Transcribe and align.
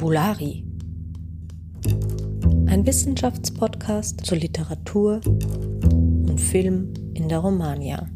Fabulari. 0.00 0.64
Ein 2.70 2.86
Wissenschaftspodcast 2.86 4.24
zur 4.24 4.38
Literatur 4.38 5.20
und 5.26 6.40
Film 6.40 6.94
in 7.12 7.28
der 7.28 7.40
Romagna. 7.40 8.08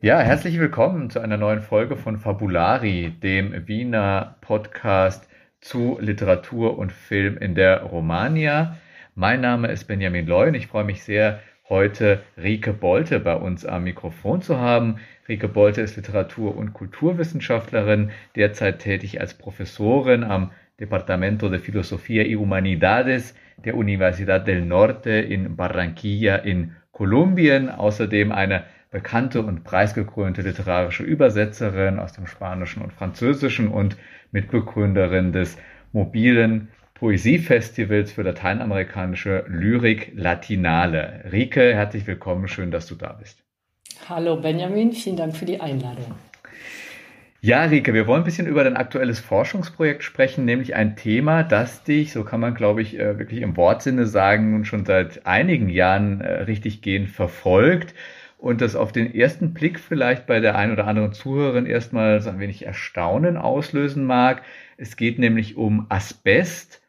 Ja, 0.00 0.20
herzlich 0.20 0.58
willkommen 0.58 1.10
zu 1.10 1.20
einer 1.20 1.36
neuen 1.36 1.60
Folge 1.60 1.98
von 1.98 2.16
Fabulari, 2.16 3.12
dem 3.22 3.68
Wiener 3.68 4.38
Podcast 4.40 5.28
zu 5.60 5.98
Literatur 6.00 6.78
und 6.78 6.92
Film 6.92 7.36
in 7.36 7.54
der 7.54 7.82
Romagna. 7.82 8.78
Mein 9.14 9.42
Name 9.42 9.68
ist 9.68 9.84
Benjamin 9.84 10.26
Loy 10.26 10.48
und 10.48 10.54
ich 10.54 10.66
freue 10.66 10.84
mich 10.84 11.04
sehr, 11.04 11.40
heute 11.68 12.22
Rike 12.36 12.72
Bolte 12.72 13.20
bei 13.20 13.34
uns 13.34 13.64
am 13.64 13.84
Mikrofon 13.84 14.42
zu 14.42 14.58
haben. 14.58 14.96
Rike 15.28 15.48
Bolte 15.48 15.80
ist 15.80 15.96
Literatur- 15.96 16.56
und 16.56 16.74
Kulturwissenschaftlerin, 16.74 18.10
derzeit 18.36 18.80
tätig 18.80 19.20
als 19.20 19.34
Professorin 19.34 20.24
am 20.24 20.50
Departamento 20.78 21.48
de 21.48 21.60
Filosofía 21.60 22.24
y 22.26 22.36
Humanidades 22.36 23.34
der 23.64 23.76
Universidad 23.76 24.46
del 24.46 24.64
Norte 24.64 25.10
in 25.10 25.56
Barranquilla 25.56 26.36
in 26.36 26.74
Kolumbien. 26.92 27.70
Außerdem 27.70 28.32
eine 28.32 28.64
bekannte 28.90 29.42
und 29.42 29.64
preisgekrönte 29.64 30.42
literarische 30.42 31.02
Übersetzerin 31.02 31.98
aus 31.98 32.12
dem 32.12 32.26
Spanischen 32.26 32.82
und 32.82 32.92
Französischen 32.92 33.68
und 33.68 33.96
Mitbegründerin 34.32 35.32
des 35.32 35.56
mobilen 35.92 36.68
Poesiefestivals 36.94 38.12
für 38.12 38.22
lateinamerikanische 38.22 39.44
Lyrik 39.48 40.12
Latinale. 40.14 41.24
Rike, 41.32 41.74
herzlich 41.74 42.06
willkommen, 42.06 42.46
schön, 42.46 42.70
dass 42.70 42.86
du 42.86 42.94
da 42.94 43.12
bist. 43.14 43.42
Hallo 44.08 44.36
Benjamin, 44.40 44.92
vielen 44.92 45.16
Dank 45.16 45.36
für 45.36 45.44
die 45.44 45.60
Einladung. 45.60 46.14
Ja, 47.40 47.64
Rike, 47.64 47.92
wir 47.94 48.06
wollen 48.06 48.22
ein 48.22 48.24
bisschen 48.24 48.46
über 48.46 48.62
dein 48.62 48.76
aktuelles 48.76 49.18
Forschungsprojekt 49.18 50.04
sprechen, 50.04 50.44
nämlich 50.44 50.76
ein 50.76 50.94
Thema, 50.94 51.42
das 51.42 51.82
dich, 51.82 52.12
so 52.12 52.22
kann 52.22 52.38
man 52.38 52.54
glaube 52.54 52.80
ich 52.80 52.96
äh, 52.96 53.18
wirklich 53.18 53.42
im 53.42 53.56
Wortsinne 53.56 54.06
sagen, 54.06 54.52
nun 54.52 54.64
schon 54.64 54.86
seit 54.86 55.26
einigen 55.26 55.68
Jahren 55.68 56.20
äh, 56.20 56.42
richtig 56.42 56.80
gehend 56.80 57.10
verfolgt 57.10 57.92
und 58.38 58.60
das 58.60 58.76
auf 58.76 58.92
den 58.92 59.12
ersten 59.12 59.52
Blick 59.52 59.80
vielleicht 59.80 60.26
bei 60.26 60.38
der 60.38 60.54
einen 60.54 60.72
oder 60.72 60.86
anderen 60.86 61.12
Zuhörerin 61.12 61.66
erstmal 61.66 62.20
so 62.20 62.30
ein 62.30 62.38
wenig 62.38 62.64
Erstaunen 62.64 63.36
auslösen 63.36 64.04
mag. 64.04 64.42
Es 64.76 64.96
geht 64.96 65.18
nämlich 65.18 65.56
um 65.56 65.86
Asbest 65.88 66.83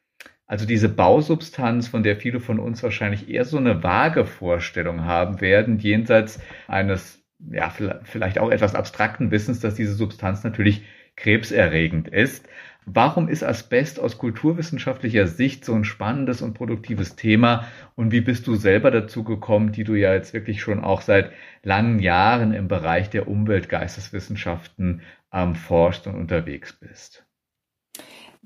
also 0.48 0.66
diese 0.66 0.90
Bausubstanz, 0.90 1.88
von 1.88 2.04
der 2.04 2.18
viele 2.18 2.40
von 2.40 2.60
uns 2.60 2.84
wahrscheinlich 2.84 3.30
eher 3.30 3.46
so 3.46 3.58
eine 3.58 3.84
vage 3.84 4.26
Vorstellung 4.26 5.04
haben 5.06 5.42
werden, 5.42 5.80
jenseits 5.80 6.40
eines, 6.68 7.24
ja, 7.40 7.74
vielleicht 8.04 8.40
auch 8.40 8.52
etwas 8.52 8.76
abstrakten 8.76 9.32
Wissens, 9.32 9.60
dass 9.60 9.76
diese 9.76 9.96
Substanz 9.96 10.44
natürlich 10.44 10.84
krebserregend 11.16 12.08
ist. 12.08 12.48
Warum 12.88 13.28
ist 13.30 13.44
Asbest 13.44 14.00
aus 14.00 14.20
kulturwissenschaftlicher 14.20 15.26
Sicht 15.26 15.66
so 15.66 15.73
ein 15.73 15.86
spannendes 15.86 16.44
und 16.44 16.54
produktives 16.54 17.16
Thema? 17.16 17.68
Und 17.96 18.12
wie 18.12 18.22
bist 18.22 18.46
du 18.46 18.54
selber 18.54 18.92
dazu 18.92 19.23
gekommen, 19.23 19.72
die 19.72 19.84
du 19.84 19.96
ja 19.96 20.14
jetzt 20.14 20.34
wirklich 20.34 20.62
schon 20.62 20.84
auch 20.84 21.02
seit 21.02 21.32
langen 21.64 21.98
Jahren 21.98 22.54
im 22.54 22.68
Bereich 22.68 23.10
der 23.10 23.28
Umweltgeisteswissenschaften 23.28 25.02
ähm, 25.34 25.56
forscht 25.56 26.06
und 26.06 26.14
unterwegs 26.14 26.73
bist? 26.73 27.26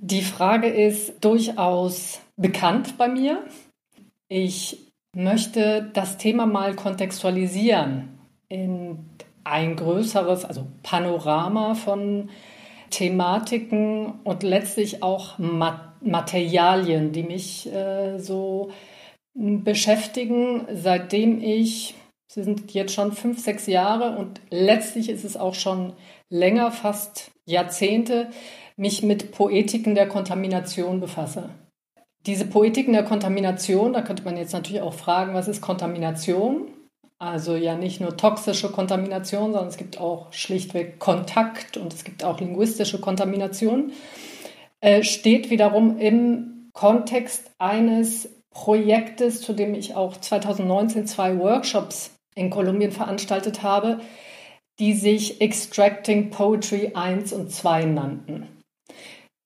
Die 0.02 0.22
Frage 0.22 0.68
ist 0.68 1.26
durchaus 1.26 2.22
bekannt 2.38 2.98
bei 2.98 3.10
mir. 3.10 3.44
Ich 4.30 4.94
möchte 5.14 5.90
das 5.94 6.18
Thema 6.18 6.46
mal 6.46 6.74
kontextualisieren 6.74 8.18
in 8.48 9.00
ein 9.44 9.76
größeres, 9.76 10.46
also 10.46 10.68
Panorama 10.84 11.76
von 11.76 12.30
Thematiken 12.92 14.22
und 14.24 14.44
letztlich 14.44 15.04
auch 15.04 15.38
Materialien, 16.02 17.12
die 17.12 17.24
mich 17.24 17.70
äh, 17.74 18.20
so 18.20 18.72
beschäftigen, 19.34 20.66
seitdem 20.74 21.42
ich, 21.42 21.96
sie 22.28 22.44
sind 22.44 22.74
jetzt 22.74 22.94
schon 22.94 23.12
fünf, 23.12 23.40
sechs 23.40 23.68
Jahre 23.68 24.18
und 24.18 24.40
letztlich 24.50 25.10
ist 25.10 25.26
es 25.26 25.36
auch 25.36 25.56
schon 25.56 25.92
länger, 26.30 26.72
fast 26.72 27.32
Jahrzehnte, 27.46 28.30
mich 28.80 29.04
mit 29.04 29.34
Poetiken 29.34 29.94
der 29.94 30.08
Kontamination 30.08 31.02
befasse. 31.02 31.50
Diese 32.26 32.46
Poetiken 32.46 32.94
der 32.94 33.04
Kontamination, 33.04 33.92
da 33.92 34.02
könnte 34.02 34.24
man 34.24 34.38
jetzt 34.38 34.54
natürlich 34.54 34.82
auch 34.82 34.94
fragen, 34.94 35.34
was 35.34 35.50
ist 35.50 35.62
Kontamination? 35.62 36.70
Also 37.18 37.58
ja 37.58 37.76
nicht 37.76 38.00
nur 38.00 38.16
toxische 38.16 38.72
Kontamination, 38.72 39.52
sondern 39.52 39.68
es 39.68 39.76
gibt 39.76 40.00
auch 40.00 40.32
schlichtweg 40.32 40.98
Kontakt 41.00 41.76
und 41.76 41.94
es 41.94 42.06
gibt 42.06 42.24
auch 42.24 42.40
linguistische 42.40 43.02
Kontamination, 43.02 43.92
äh, 44.80 45.04
steht 45.04 45.50
wiederum 45.50 45.98
im 45.98 46.70
Kontext 46.72 47.52
eines 47.58 48.30
Projektes, 48.52 49.42
zu 49.42 49.52
dem 49.52 49.74
ich 49.74 49.96
auch 49.96 50.16
2019 50.16 51.06
zwei 51.06 51.38
Workshops 51.38 52.12
in 52.34 52.50
Kolumbien 52.50 52.94
veranstaltet 52.94 53.62
habe, 53.62 54.00
die 54.80 54.94
sich 54.94 55.42
Extracting 55.42 56.30
Poetry 56.30 56.92
1 56.94 57.34
und 57.34 57.52
2 57.52 57.84
nannten. 57.84 58.59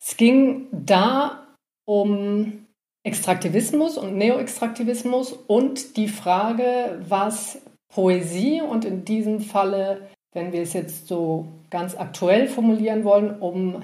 Es 0.05 0.17
ging 0.17 0.67
da 0.71 1.47
um 1.85 2.65
Extraktivismus 3.05 3.97
und 3.97 4.17
Neoextraktivismus 4.17 5.31
und 5.31 5.95
die 5.95 6.09
Frage, 6.09 7.01
was 7.07 7.61
Poesie 7.93 8.61
und 8.61 8.83
in 8.83 9.05
diesem 9.05 9.39
Falle, 9.39 10.09
wenn 10.33 10.51
wir 10.51 10.61
es 10.61 10.73
jetzt 10.73 11.07
so 11.07 11.47
ganz 11.69 11.95
aktuell 11.95 12.49
formulieren 12.49 13.05
wollen, 13.05 13.39
um 13.39 13.83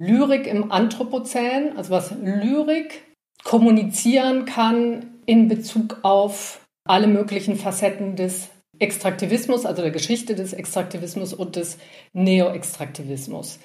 Lyrik 0.00 0.46
im 0.46 0.70
Anthropozän, 0.70 1.76
also 1.76 1.90
was 1.90 2.12
Lyrik 2.22 3.02
kommunizieren 3.42 4.44
kann 4.44 5.20
in 5.26 5.48
Bezug 5.48 5.98
auf 6.02 6.64
alle 6.84 7.08
möglichen 7.08 7.56
Facetten 7.56 8.14
des 8.14 8.50
Extraktivismus, 8.78 9.66
also 9.66 9.82
der 9.82 9.90
Geschichte 9.90 10.34
des 10.34 10.52
Extraktivismus 10.52 11.34
und 11.34 11.56
des 11.56 11.76
Neoextraktivismus. 12.12 13.58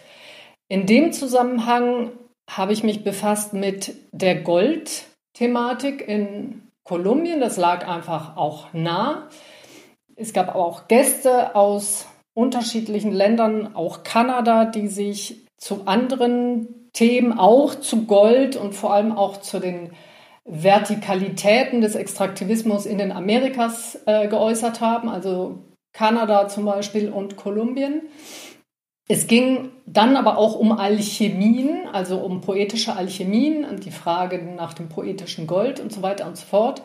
In 0.67 0.85
dem 0.87 1.13
Zusammenhang 1.13 2.11
habe 2.49 2.73
ich 2.73 2.83
mich 2.83 3.03
befasst 3.03 3.53
mit 3.53 3.95
der 4.11 4.41
Goldthematik 4.41 6.07
in 6.07 6.63
Kolumbien. 6.83 7.39
Das 7.39 7.57
lag 7.57 7.87
einfach 7.87 8.37
auch 8.37 8.73
nah. 8.73 9.29
Es 10.15 10.33
gab 10.33 10.55
auch 10.55 10.87
Gäste 10.87 11.55
aus 11.55 12.07
unterschiedlichen 12.33 13.11
Ländern, 13.11 13.75
auch 13.75 14.03
Kanada, 14.03 14.65
die 14.65 14.87
sich 14.87 15.45
zu 15.57 15.83
anderen 15.85 16.89
Themen, 16.93 17.37
auch 17.37 17.75
zu 17.75 18.05
Gold 18.05 18.55
und 18.55 18.73
vor 18.73 18.93
allem 18.93 19.11
auch 19.11 19.41
zu 19.41 19.59
den 19.59 19.91
Vertikalitäten 20.45 21.81
des 21.81 21.95
Extraktivismus 21.95 22.85
in 22.85 22.97
den 22.97 23.11
Amerikas 23.11 23.99
äh, 24.05 24.27
geäußert 24.27 24.79
haben, 24.79 25.09
also 25.09 25.59
Kanada 25.91 26.47
zum 26.47 26.65
Beispiel 26.65 27.09
und 27.09 27.35
Kolumbien. 27.35 28.01
Es 29.07 29.27
ging 29.27 29.69
dann 29.85 30.15
aber 30.15 30.37
auch 30.37 30.55
um 30.55 30.71
Alchemien, 30.71 31.87
also 31.91 32.17
um 32.17 32.41
poetische 32.41 32.95
Alchemien 32.95 33.63
und 33.63 33.85
die 33.85 33.91
Frage 33.91 34.41
nach 34.41 34.73
dem 34.73 34.89
poetischen 34.89 35.45
Gold 35.45 35.79
und 35.79 35.93
so 35.93 36.01
weiter 36.01 36.25
und 36.25 36.37
so 36.37 36.45
fort. 36.45 36.81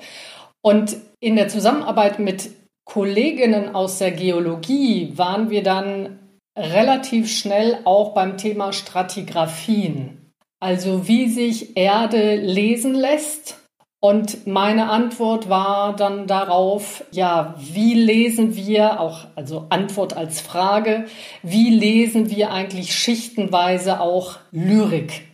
Und 0.61 0.97
in 1.21 1.37
der 1.37 1.49
Zusammenarbeit 1.49 2.19
mit 2.19 2.51
Kolleginnen 2.85 3.75
aus 3.75 3.99
der 3.99 4.11
Geologie 4.11 5.13
waren 5.17 5.49
wir 5.49 5.63
dann 5.63 6.19
relativ 6.59 7.31
schnell 7.31 7.79
auch 7.85 8.13
beim 8.13 8.37
Thema 8.37 8.73
Stratigraphien. 8.73 10.33
Also 10.59 11.09
wie 11.09 11.29
sich 11.29 11.77
Erde 11.79 12.37
lesen 12.37 12.95
lässt 12.95 13.60
und 14.01 14.47
meine 14.47 14.89
Antwort 14.89 15.51
war 15.51 15.95
dann 15.95 16.27
darauf, 16.27 17.05
ja, 17.11 17.55
wie 17.59 17.93
lesen 17.93 18.57
wir, 18.57 18.99
auch 18.99 19.27
also 19.37 19.67
Antwort 19.69 20.17
als 20.17 20.41
Frage, 20.41 21.05
wie 21.43 21.69
lesen 21.69 22.31
wir 22.31 22.51
eigentlich 22.51 22.95
schichtenweise 22.95 24.01
auch 24.01 24.39
Lyrik? 24.53 25.27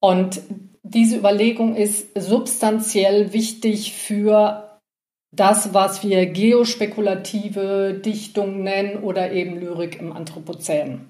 Und 0.00 0.40
diese 0.82 1.18
Überlegung 1.18 1.76
ist 1.76 2.08
substanziell 2.18 3.34
wichtig 3.34 3.92
für 3.92 4.80
das, 5.30 5.74
was 5.74 6.02
wir 6.02 6.26
geospekulative 6.26 8.00
Dichtung 8.02 8.62
nennen 8.62 9.02
oder 9.02 9.32
eben 9.32 9.60
Lyrik 9.60 10.00
im 10.00 10.12
Anthropozän. 10.12 11.08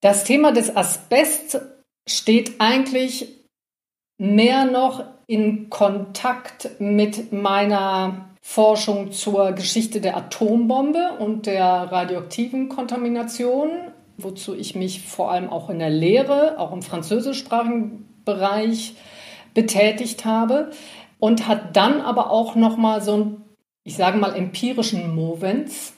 Das 0.00 0.22
Thema 0.24 0.52
des 0.52 0.76
Asbest 0.76 1.60
steht 2.08 2.60
eigentlich 2.60 3.43
mehr 4.18 4.64
noch 4.64 5.04
in 5.26 5.70
Kontakt 5.70 6.70
mit 6.78 7.32
meiner 7.32 8.30
Forschung 8.40 9.10
zur 9.10 9.52
Geschichte 9.52 10.00
der 10.00 10.16
Atombombe 10.16 11.16
und 11.18 11.46
der 11.46 11.64
radioaktiven 11.64 12.68
Kontamination, 12.68 13.70
wozu 14.18 14.54
ich 14.54 14.74
mich 14.74 15.02
vor 15.02 15.30
allem 15.30 15.48
auch 15.48 15.70
in 15.70 15.78
der 15.78 15.90
Lehre, 15.90 16.58
auch 16.58 16.72
im 16.72 16.82
französischsprachigen 16.82 18.06
Bereich 18.24 18.94
betätigt 19.54 20.24
habe 20.24 20.70
und 21.18 21.48
hat 21.48 21.76
dann 21.76 22.00
aber 22.00 22.30
auch 22.30 22.54
noch 22.54 22.76
mal 22.76 23.00
so 23.00 23.14
einen, 23.14 23.44
ich 23.82 23.96
sage 23.96 24.18
mal 24.18 24.36
empirischen 24.36 25.14
Movens 25.14 25.94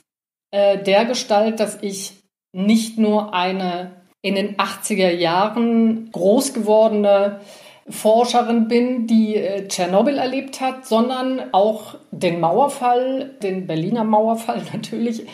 äh, 0.53 0.83
der 0.83 1.05
Gestalt, 1.05 1.59
dass 1.59 1.83
ich 1.83 2.23
nicht 2.53 2.97
nur 2.97 3.35
eine 3.35 4.03
in 4.23 4.35
den 4.35 4.57
80er 4.57 5.11
Jahren 5.11 6.11
groß 6.13 6.55
gewordene 6.55 7.41
Forscherin 7.89 8.69
bin, 8.69 9.07
die 9.07 9.37
äh, 9.37 9.69
Tschernobyl 9.69 10.19
erlebt 10.19 10.61
hat, 10.61 10.87
sondern 10.87 11.53
auch 11.53 11.97
den 12.11 12.41
Mauerfall, 12.41 13.37
den 13.43 13.67
Berliner 13.67 14.05
Mauerfall 14.05 14.63
natürlich, 14.73 15.27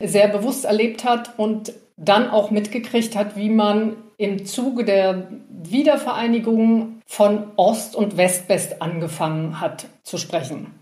sehr 0.00 0.28
bewusst 0.28 0.64
erlebt 0.64 1.04
hat 1.04 1.38
und 1.38 1.72
dann 1.96 2.30
auch 2.30 2.50
mitgekriegt 2.50 3.16
hat, 3.16 3.36
wie 3.36 3.50
man 3.50 3.96
im 4.16 4.46
Zuge 4.46 4.84
der 4.84 5.28
Wiedervereinigung 5.50 7.00
von 7.06 7.52
Ost 7.56 7.96
und 7.96 8.16
West-West 8.16 8.80
angefangen 8.80 9.60
hat 9.60 9.86
zu 10.02 10.18
sprechen. 10.18 10.74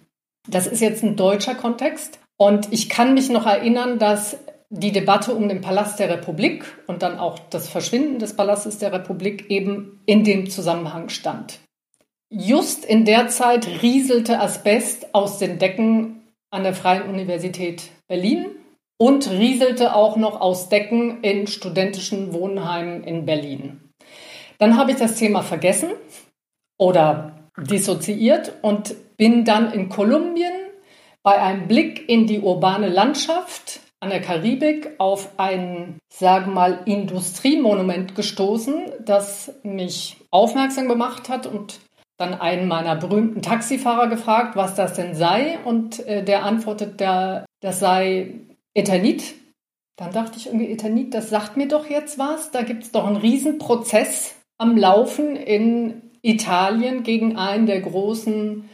Das 0.49 0.67
ist 0.67 0.81
jetzt 0.81 1.03
ein 1.03 1.17
deutscher 1.17 1.55
Kontext. 1.55 2.21
Und 2.37 2.73
ich 2.73 2.89
kann 2.89 3.15
mich 3.15 3.31
noch 3.31 3.47
erinnern, 3.47 3.99
dass 3.99 4.39
die 4.77 4.93
Debatte 4.93 5.35
um 5.35 5.49
den 5.49 5.61
Palast 5.61 5.99
der 5.99 6.11
Republik 6.11 6.65
und 6.87 7.03
dann 7.03 7.19
auch 7.19 7.39
das 7.51 7.69
Verschwinden 7.69 8.19
des 8.19 8.37
Palastes 8.37 8.79
der 8.79 8.93
Republik 8.93 9.51
eben 9.51 10.01
in 10.07 10.25
dem 10.25 10.51
Zusammenhang 10.51 11.09
stand. 11.09 11.61
Just 12.31 12.85
in 12.85 13.05
der 13.05 13.29
Zeit 13.29 13.83
rieselte 13.83 14.41
Asbest 14.41 15.15
aus 15.15 15.39
den 15.39 15.59
Decken 15.59 16.23
an 16.51 16.65
der 16.65 16.75
Freien 16.75 17.09
Universität 17.09 17.91
Berlin 18.09 18.47
und 18.99 19.31
rieselte 19.31 19.95
auch 19.95 20.17
noch 20.17 20.41
aus 20.41 20.69
Decken 20.69 21.23
in 21.23 21.47
studentischen 21.47 22.33
Wohnheimen 22.33 23.05
in 23.05 23.27
Berlin. 23.27 23.81
Dann 24.59 24.77
habe 24.77 24.93
ich 24.93 24.97
das 24.97 25.17
Thema 25.17 25.43
vergessen 25.43 25.91
oder 26.79 27.49
dissoziiert 27.59 28.55
und 28.63 28.95
bin 29.17 29.45
dann 29.45 29.73
in 29.73 29.89
Kolumbien 29.89 30.53
bei 31.23 31.41
einem 31.41 31.69
Blick 31.69 32.09
in 32.09 32.27
die 32.27 32.41
urbane 32.41 32.89
Landschaft 32.89 33.81
an 34.07 34.11
der 34.11 34.21
Karibik 34.21 34.93
auf 34.99 35.31
ein, 35.37 35.99
sagen 36.13 36.55
mal, 36.55 36.79
Industriemonument 36.85 38.15
gestoßen, 38.15 38.93
das 39.05 39.53
mich 39.65 40.17
aufmerksam 40.31 40.87
gemacht 40.87 41.29
hat 41.29 41.49
und 41.49 41.81
dann 42.17 42.33
einen 42.33 42.69
meiner 42.69 42.95
berühmten 42.95 43.43
Taxifahrer 43.43 44.07
gefragt, 44.07 44.55
was 44.55 44.77
das 44.77 44.95
denn 44.95 45.17
sei. 45.17 45.59
Und 45.65 46.07
äh, 46.07 46.23
der 46.23 46.45
antwortet, 46.45 47.01
der, 47.01 47.47
das 47.61 47.81
sei 47.81 48.35
Eternit. 48.75 49.35
Dann 49.97 50.13
dachte 50.13 50.39
ich 50.39 50.47
irgendwie, 50.47 50.71
Eternit, 50.71 51.13
das 51.13 51.29
sagt 51.29 51.57
mir 51.57 51.67
doch 51.67 51.91
jetzt 51.91 52.17
was. 52.17 52.53
Da 52.53 52.63
gibt 52.63 52.85
es 52.85 52.93
doch 52.93 53.07
einen 53.07 53.17
Riesenprozess 53.17 54.37
am 54.57 54.77
Laufen 54.77 55.35
in 55.35 56.13
Italien 56.23 57.03
gegen 57.03 57.37
einen 57.37 57.67
der 57.67 57.81
großen 57.81 58.69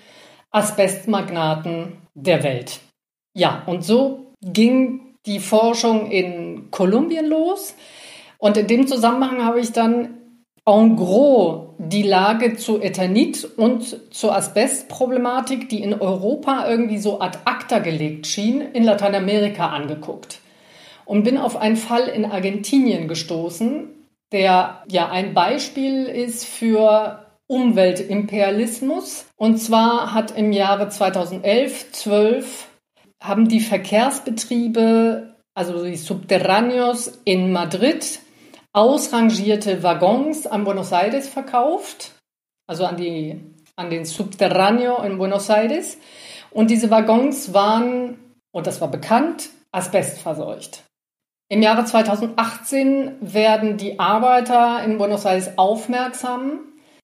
Asbestmagnaten 0.50 1.96
der 2.14 2.42
Welt. 2.42 2.80
Ja, 3.34 3.62
und 3.64 3.82
so 3.82 4.26
ging 4.42 5.01
die 5.26 5.40
Forschung 5.40 6.10
in 6.10 6.70
Kolumbien 6.70 7.26
los. 7.26 7.74
Und 8.38 8.56
in 8.56 8.66
dem 8.66 8.86
Zusammenhang 8.86 9.44
habe 9.44 9.60
ich 9.60 9.72
dann 9.72 10.18
en 10.64 10.96
gros 10.96 11.74
die 11.78 12.02
Lage 12.02 12.56
zu 12.56 12.80
Eternit 12.80 13.44
und 13.56 14.14
zur 14.14 14.34
Asbestproblematik, 14.36 15.68
die 15.68 15.82
in 15.82 15.94
Europa 15.94 16.68
irgendwie 16.68 16.98
so 16.98 17.20
ad 17.20 17.38
acta 17.44 17.80
gelegt 17.80 18.26
schien, 18.26 18.60
in 18.60 18.84
Lateinamerika 18.84 19.68
angeguckt. 19.68 20.38
Und 21.04 21.24
bin 21.24 21.36
auf 21.36 21.56
einen 21.56 21.76
Fall 21.76 22.06
in 22.08 22.24
Argentinien 22.24 23.08
gestoßen, 23.08 23.88
der 24.30 24.82
ja 24.88 25.10
ein 25.10 25.34
Beispiel 25.34 26.04
ist 26.06 26.44
für 26.46 27.26
Umweltimperialismus. 27.48 29.26
Und 29.36 29.58
zwar 29.58 30.14
hat 30.14 30.36
im 30.36 30.52
Jahre 30.52 30.88
2011, 30.88 31.92
12 31.92 32.68
haben 33.22 33.48
die 33.48 33.60
Verkehrsbetriebe, 33.60 35.36
also 35.54 35.84
die 35.84 35.96
Subterráneos 35.96 37.20
in 37.24 37.52
Madrid, 37.52 38.20
ausrangierte 38.72 39.82
Waggons 39.82 40.46
an 40.46 40.64
Buenos 40.64 40.92
Aires 40.92 41.28
verkauft, 41.28 42.12
also 42.66 42.86
an, 42.86 42.96
die, 42.96 43.40
an 43.76 43.90
den 43.90 44.04
Subterráneo 44.04 45.02
in 45.04 45.18
Buenos 45.18 45.48
Aires. 45.48 45.98
Und 46.50 46.70
diese 46.70 46.90
Waggons 46.90 47.52
waren, 47.54 48.18
und 48.50 48.66
das 48.66 48.80
war 48.80 48.88
bekannt, 48.88 49.50
asbestverseucht. 49.72 50.84
Im 51.50 51.62
Jahre 51.62 51.84
2018 51.84 53.16
werden 53.20 53.76
die 53.76 53.98
Arbeiter 53.98 54.82
in 54.84 54.96
Buenos 54.96 55.26
Aires 55.26 55.58
aufmerksam 55.58 56.60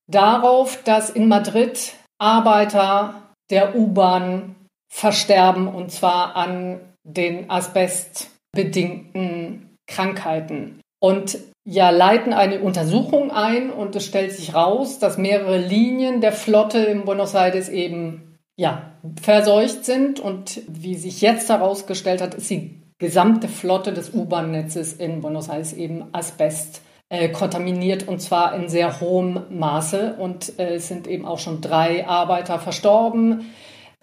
darauf, 0.06 0.82
dass 0.84 1.10
in 1.10 1.28
Madrid 1.28 1.92
Arbeiter 2.18 3.34
der 3.50 3.76
U-Bahn 3.76 4.56
versterben 4.88 5.68
und 5.68 5.92
zwar 5.92 6.36
an 6.36 6.80
den 7.04 7.50
asbestbedingten 7.50 9.76
Krankheiten. 9.86 10.80
Und 11.00 11.38
ja, 11.64 11.90
leiten 11.90 12.32
eine 12.32 12.60
Untersuchung 12.60 13.30
ein 13.30 13.70
und 13.70 13.94
es 13.94 14.06
stellt 14.06 14.32
sich 14.32 14.54
raus, 14.54 14.98
dass 14.98 15.18
mehrere 15.18 15.58
Linien 15.58 16.20
der 16.20 16.32
Flotte 16.32 16.78
in 16.78 17.04
Buenos 17.04 17.34
Aires 17.34 17.68
eben 17.68 18.36
ja, 18.56 18.94
verseucht 19.20 19.84
sind 19.84 20.18
und 20.18 20.62
wie 20.66 20.96
sich 20.96 21.20
jetzt 21.20 21.48
herausgestellt 21.48 22.20
hat, 22.20 22.34
ist 22.34 22.50
die 22.50 22.78
gesamte 22.98 23.48
Flotte 23.48 23.92
des 23.92 24.12
U-Bahn-Netzes 24.12 24.94
in 24.94 25.20
Buenos 25.20 25.48
Aires 25.48 25.72
eben 25.72 26.06
Asbest 26.12 26.82
äh, 27.08 27.28
kontaminiert 27.28 28.08
und 28.08 28.20
zwar 28.20 28.54
in 28.54 28.68
sehr 28.68 29.00
hohem 29.00 29.42
Maße. 29.50 30.16
Und 30.18 30.58
äh, 30.58 30.74
es 30.74 30.88
sind 30.88 31.06
eben 31.06 31.24
auch 31.24 31.38
schon 31.38 31.60
drei 31.60 32.06
Arbeiter 32.06 32.58
verstorben. 32.58 33.52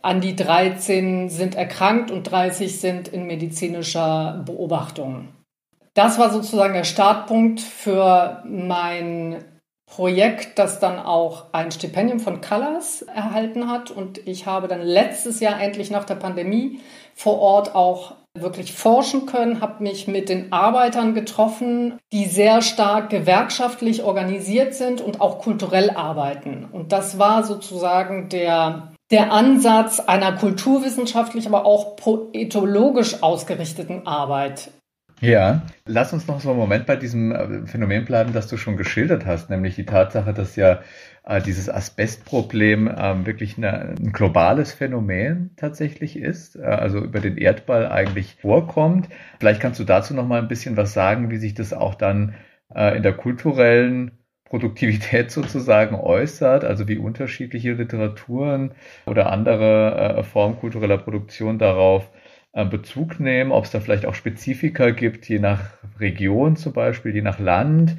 An 0.05 0.21
die 0.21 0.35
13 0.35 1.29
sind 1.29 1.55
erkrankt 1.55 2.11
und 2.11 2.29
30 2.29 2.79
sind 2.79 3.07
in 3.07 3.25
medizinischer 3.25 4.43
Beobachtung. 4.45 5.29
Das 5.95 6.19
war 6.19 6.29
sozusagen 6.29 6.75
der 6.75 6.83
Startpunkt 6.83 7.59
für 7.59 8.43
mein 8.45 9.43
Projekt, 9.89 10.59
das 10.59 10.79
dann 10.79 10.99
auch 10.99 11.45
ein 11.53 11.71
Stipendium 11.71 12.19
von 12.19 12.39
Colors 12.39 13.01
erhalten 13.01 13.67
hat. 13.67 13.89
Und 13.89 14.27
ich 14.27 14.45
habe 14.45 14.67
dann 14.67 14.83
letztes 14.83 15.39
Jahr 15.39 15.59
endlich 15.59 15.89
nach 15.89 16.05
der 16.05 16.15
Pandemie 16.15 16.81
vor 17.15 17.39
Ort 17.39 17.73
auch 17.73 18.13
wirklich 18.37 18.73
forschen 18.73 19.25
können, 19.25 19.59
habe 19.59 19.81
mich 19.81 20.07
mit 20.07 20.29
den 20.29 20.53
Arbeitern 20.53 21.15
getroffen, 21.15 21.97
die 22.13 22.25
sehr 22.25 22.61
stark 22.61 23.09
gewerkschaftlich 23.09 24.03
organisiert 24.03 24.75
sind 24.75 25.01
und 25.01 25.19
auch 25.19 25.39
kulturell 25.39 25.89
arbeiten. 25.89 26.67
Und 26.71 26.91
das 26.91 27.17
war 27.17 27.43
sozusagen 27.43 28.29
der, 28.29 28.91
der 29.11 29.31
Ansatz 29.31 29.99
einer 29.99 30.33
kulturwissenschaftlich, 30.33 31.47
aber 31.47 31.65
auch 31.65 31.95
poetologisch 31.95 33.21
ausgerichteten 33.21 34.07
Arbeit. 34.07 34.71
Ja, 35.21 35.61
lass 35.85 36.11
uns 36.11 36.27
noch 36.27 36.41
so 36.41 36.49
einen 36.49 36.59
Moment 36.59 36.85
bei 36.85 36.97
diesem 36.97 37.31
äh, 37.31 37.67
Phänomen 37.67 38.03
bleiben, 38.03 38.33
das 38.33 38.47
du 38.47 38.57
schon 38.57 38.75
geschildert 38.75 39.25
hast, 39.25 39.49
nämlich 39.49 39.75
die 39.75 39.85
Tatsache, 39.85 40.33
dass 40.33 40.57
ja 40.57 40.81
äh, 41.23 41.41
dieses 41.41 41.69
Asbestproblem 41.69 42.89
äh, 42.89 43.25
wirklich 43.25 43.57
eine, 43.57 43.95
ein 43.97 44.11
globales 44.11 44.73
Phänomen 44.73 45.51
tatsächlich 45.55 46.17
ist, 46.17 46.57
äh, 46.57 46.63
also 46.63 46.99
über 46.99 47.21
den 47.21 47.37
Erdball 47.37 47.87
eigentlich 47.87 48.35
vorkommt. 48.41 49.07
Vielleicht 49.39 49.61
kannst 49.61 49.79
du 49.79 49.85
dazu 49.85 50.13
noch 50.13 50.27
mal 50.27 50.41
ein 50.41 50.49
bisschen 50.49 50.75
was 50.75 50.93
sagen, 50.93 51.31
wie 51.31 51.37
sich 51.37 51.53
das 51.53 51.71
auch 51.71 51.95
dann 51.95 52.35
äh, 52.73 52.97
in 52.97 53.03
der 53.03 53.13
kulturellen 53.13 54.11
Produktivität 54.45 55.31
sozusagen 55.31 55.95
äußert, 55.95 56.63
also 56.63 56.87
wie 56.87 56.97
unterschiedliche 56.97 57.73
Literaturen 57.73 58.71
oder 59.05 59.31
andere 59.31 60.17
äh, 60.17 60.23
Formen 60.23 60.57
kultureller 60.57 60.97
Produktion 60.97 61.59
darauf 61.59 62.09
äh, 62.53 62.65
Bezug 62.65 63.19
nehmen, 63.19 63.51
ob 63.51 63.65
es 63.65 63.71
da 63.71 63.79
vielleicht 63.79 64.05
auch 64.05 64.15
Spezifika 64.15 64.91
gibt, 64.91 65.27
je 65.27 65.39
nach 65.39 65.61
Region 65.99 66.55
zum 66.55 66.73
Beispiel, 66.73 67.13
je 67.13 67.21
nach 67.21 67.39
Land 67.39 67.97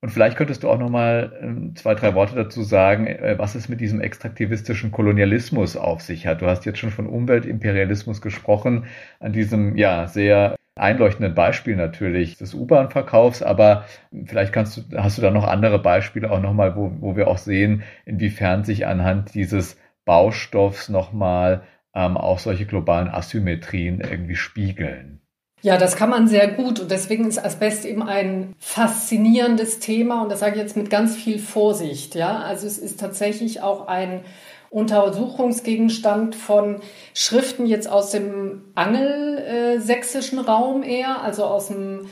und 0.00 0.10
vielleicht 0.10 0.36
könntest 0.36 0.62
du 0.62 0.70
auch 0.70 0.78
noch 0.78 0.90
mal 0.90 1.36
ähm, 1.42 1.74
zwei, 1.74 1.94
drei 1.96 2.14
Worte 2.14 2.36
dazu 2.36 2.62
sagen, 2.62 3.06
äh, 3.08 3.36
was 3.36 3.56
es 3.56 3.68
mit 3.68 3.80
diesem 3.80 4.00
extraktivistischen 4.00 4.92
Kolonialismus 4.92 5.76
auf 5.76 6.02
sich 6.02 6.26
hat. 6.26 6.40
Du 6.40 6.46
hast 6.46 6.64
jetzt 6.66 6.78
schon 6.78 6.90
von 6.90 7.06
Umweltimperialismus 7.08 8.20
gesprochen, 8.20 8.86
an 9.18 9.32
diesem 9.32 9.76
ja 9.76 10.06
sehr 10.06 10.57
einleuchtenden 10.78 11.34
Beispiel 11.34 11.76
natürlich 11.76 12.38
des 12.38 12.54
U-Bahn-Verkaufs, 12.54 13.42
aber 13.42 13.84
vielleicht 14.24 14.52
kannst 14.52 14.76
du, 14.76 14.82
hast 14.96 15.18
du 15.18 15.22
da 15.22 15.30
noch 15.30 15.46
andere 15.46 15.78
Beispiele 15.78 16.30
auch 16.30 16.40
nochmal, 16.40 16.76
wo, 16.76 16.92
wo 17.00 17.16
wir 17.16 17.28
auch 17.28 17.38
sehen, 17.38 17.82
inwiefern 18.04 18.64
sich 18.64 18.86
anhand 18.86 19.34
dieses 19.34 19.78
Baustoffs 20.04 20.88
nochmal 20.88 21.62
ähm, 21.94 22.16
auch 22.16 22.38
solche 22.38 22.66
globalen 22.66 23.08
Asymmetrien 23.08 24.00
irgendwie 24.00 24.36
spiegeln. 24.36 25.20
Ja, 25.60 25.76
das 25.76 25.96
kann 25.96 26.10
man 26.10 26.28
sehr 26.28 26.46
gut 26.48 26.78
und 26.78 26.90
deswegen 26.90 27.26
ist 27.26 27.44
Asbest 27.44 27.84
eben 27.84 28.02
ein 28.02 28.54
faszinierendes 28.58 29.80
Thema 29.80 30.22
und 30.22 30.30
das 30.30 30.38
sage 30.38 30.54
ich 30.54 30.62
jetzt 30.62 30.76
mit 30.76 30.88
ganz 30.88 31.16
viel 31.16 31.40
Vorsicht. 31.40 32.14
Ja, 32.14 32.38
also 32.38 32.66
es 32.66 32.78
ist 32.78 33.00
tatsächlich 33.00 33.60
auch 33.60 33.88
ein 33.88 34.20
Untersuchungsgegenstand 34.70 36.34
von 36.34 36.80
Schriften 37.14 37.66
jetzt 37.66 37.88
aus 37.88 38.10
dem 38.10 38.64
angelsächsischen 38.74 40.38
Raum 40.38 40.82
eher, 40.82 41.22
also 41.22 41.44
aus 41.44 41.68
dem 41.68 42.08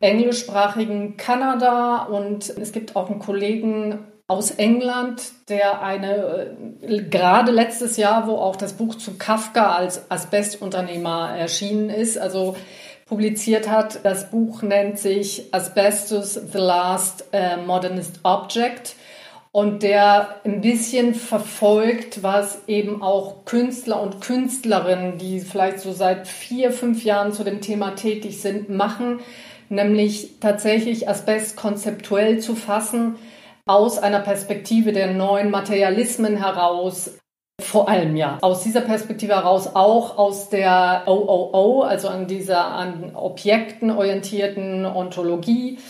englischsprachigen 0.00 1.16
Kanada 1.16 2.04
und 2.04 2.50
es 2.50 2.72
gibt 2.72 2.96
auch 2.96 3.10
einen 3.10 3.18
Kollegen 3.18 3.98
aus 4.28 4.50
England, 4.50 5.22
der 5.48 5.82
eine, 5.82 6.54
äh, 6.82 7.02
gerade 7.02 7.50
letztes 7.50 7.96
Jahr, 7.96 8.26
wo 8.26 8.36
auch 8.36 8.56
das 8.56 8.74
Buch 8.74 8.94
zu 8.94 9.16
Kafka 9.16 9.74
als 9.74 10.10
Asbestunternehmer 10.10 11.30
erschienen 11.36 11.88
ist, 11.88 12.18
also 12.18 12.54
publiziert 13.06 13.70
hat. 13.70 14.00
Das 14.04 14.30
Buch 14.30 14.60
nennt 14.60 14.98
sich 14.98 15.48
Asbestos, 15.52 16.34
The 16.34 16.58
Last 16.58 17.24
uh, 17.32 17.66
Modernist 17.66 18.20
Object 18.22 18.96
und 19.58 19.82
der 19.82 20.36
ein 20.44 20.60
bisschen 20.60 21.16
verfolgt, 21.16 22.22
was 22.22 22.62
eben 22.68 23.02
auch 23.02 23.44
Künstler 23.44 24.00
und 24.00 24.20
Künstlerinnen, 24.20 25.18
die 25.18 25.40
vielleicht 25.40 25.80
so 25.80 25.90
seit 25.90 26.28
vier, 26.28 26.70
fünf 26.70 27.02
Jahren 27.02 27.32
zu 27.32 27.42
dem 27.42 27.60
Thema 27.60 27.96
tätig 27.96 28.40
sind, 28.40 28.70
machen, 28.70 29.18
nämlich 29.68 30.38
tatsächlich 30.38 31.08
Asbest 31.08 31.56
konzeptuell 31.56 32.38
zu 32.38 32.54
fassen, 32.54 33.16
aus 33.66 33.98
einer 33.98 34.20
Perspektive 34.20 34.92
der 34.92 35.12
neuen 35.12 35.50
Materialismen 35.50 36.36
heraus, 36.36 37.18
vor 37.60 37.88
allem 37.88 38.14
ja, 38.14 38.38
aus 38.42 38.62
dieser 38.62 38.82
Perspektive 38.82 39.34
heraus 39.34 39.74
auch 39.74 40.18
aus 40.18 40.50
der 40.50 41.02
OOO, 41.06 41.82
also 41.82 42.06
an 42.06 42.28
dieser 42.28 42.64
an 42.64 43.10
Objekten 43.16 43.90
orientierten 43.90 44.86
Ontologie. 44.86 45.80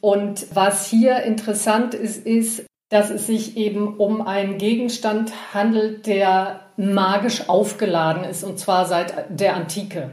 Und 0.00 0.46
was 0.54 0.86
hier 0.86 1.24
interessant 1.24 1.94
ist, 1.94 2.24
ist, 2.24 2.69
dass 2.90 3.08
es 3.08 3.26
sich 3.26 3.56
eben 3.56 3.96
um 3.96 4.26
einen 4.26 4.58
Gegenstand 4.58 5.32
handelt, 5.54 6.06
der 6.06 6.60
magisch 6.76 7.48
aufgeladen 7.48 8.24
ist, 8.24 8.44
und 8.44 8.58
zwar 8.58 8.84
seit 8.84 9.26
der 9.30 9.54
Antike. 9.56 10.10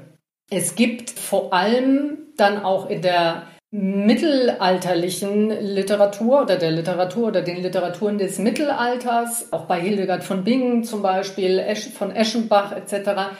Es 0.49 0.75
gibt 0.75 1.09
vor 1.09 1.53
allem 1.53 2.19
dann 2.37 2.63
auch 2.63 2.89
in 2.89 3.01
der 3.01 3.43
mittelalterlichen 3.71 5.49
Literatur 5.49 6.43
oder 6.43 6.55
der 6.55 6.71
Literatur 6.71 7.27
oder 7.27 7.41
den 7.41 7.61
Literaturen 7.61 8.17
des 8.17 8.39
Mittelalters, 8.39 9.51
auch 9.51 9.65
bei 9.65 9.81
Hildegard 9.81 10.23
von 10.23 10.43
Bingen 10.43 10.83
zum 10.83 11.01
Beispiel, 11.01 11.61
von 11.97 12.15
Eschenbach 12.15 12.71
etc., 12.71 13.33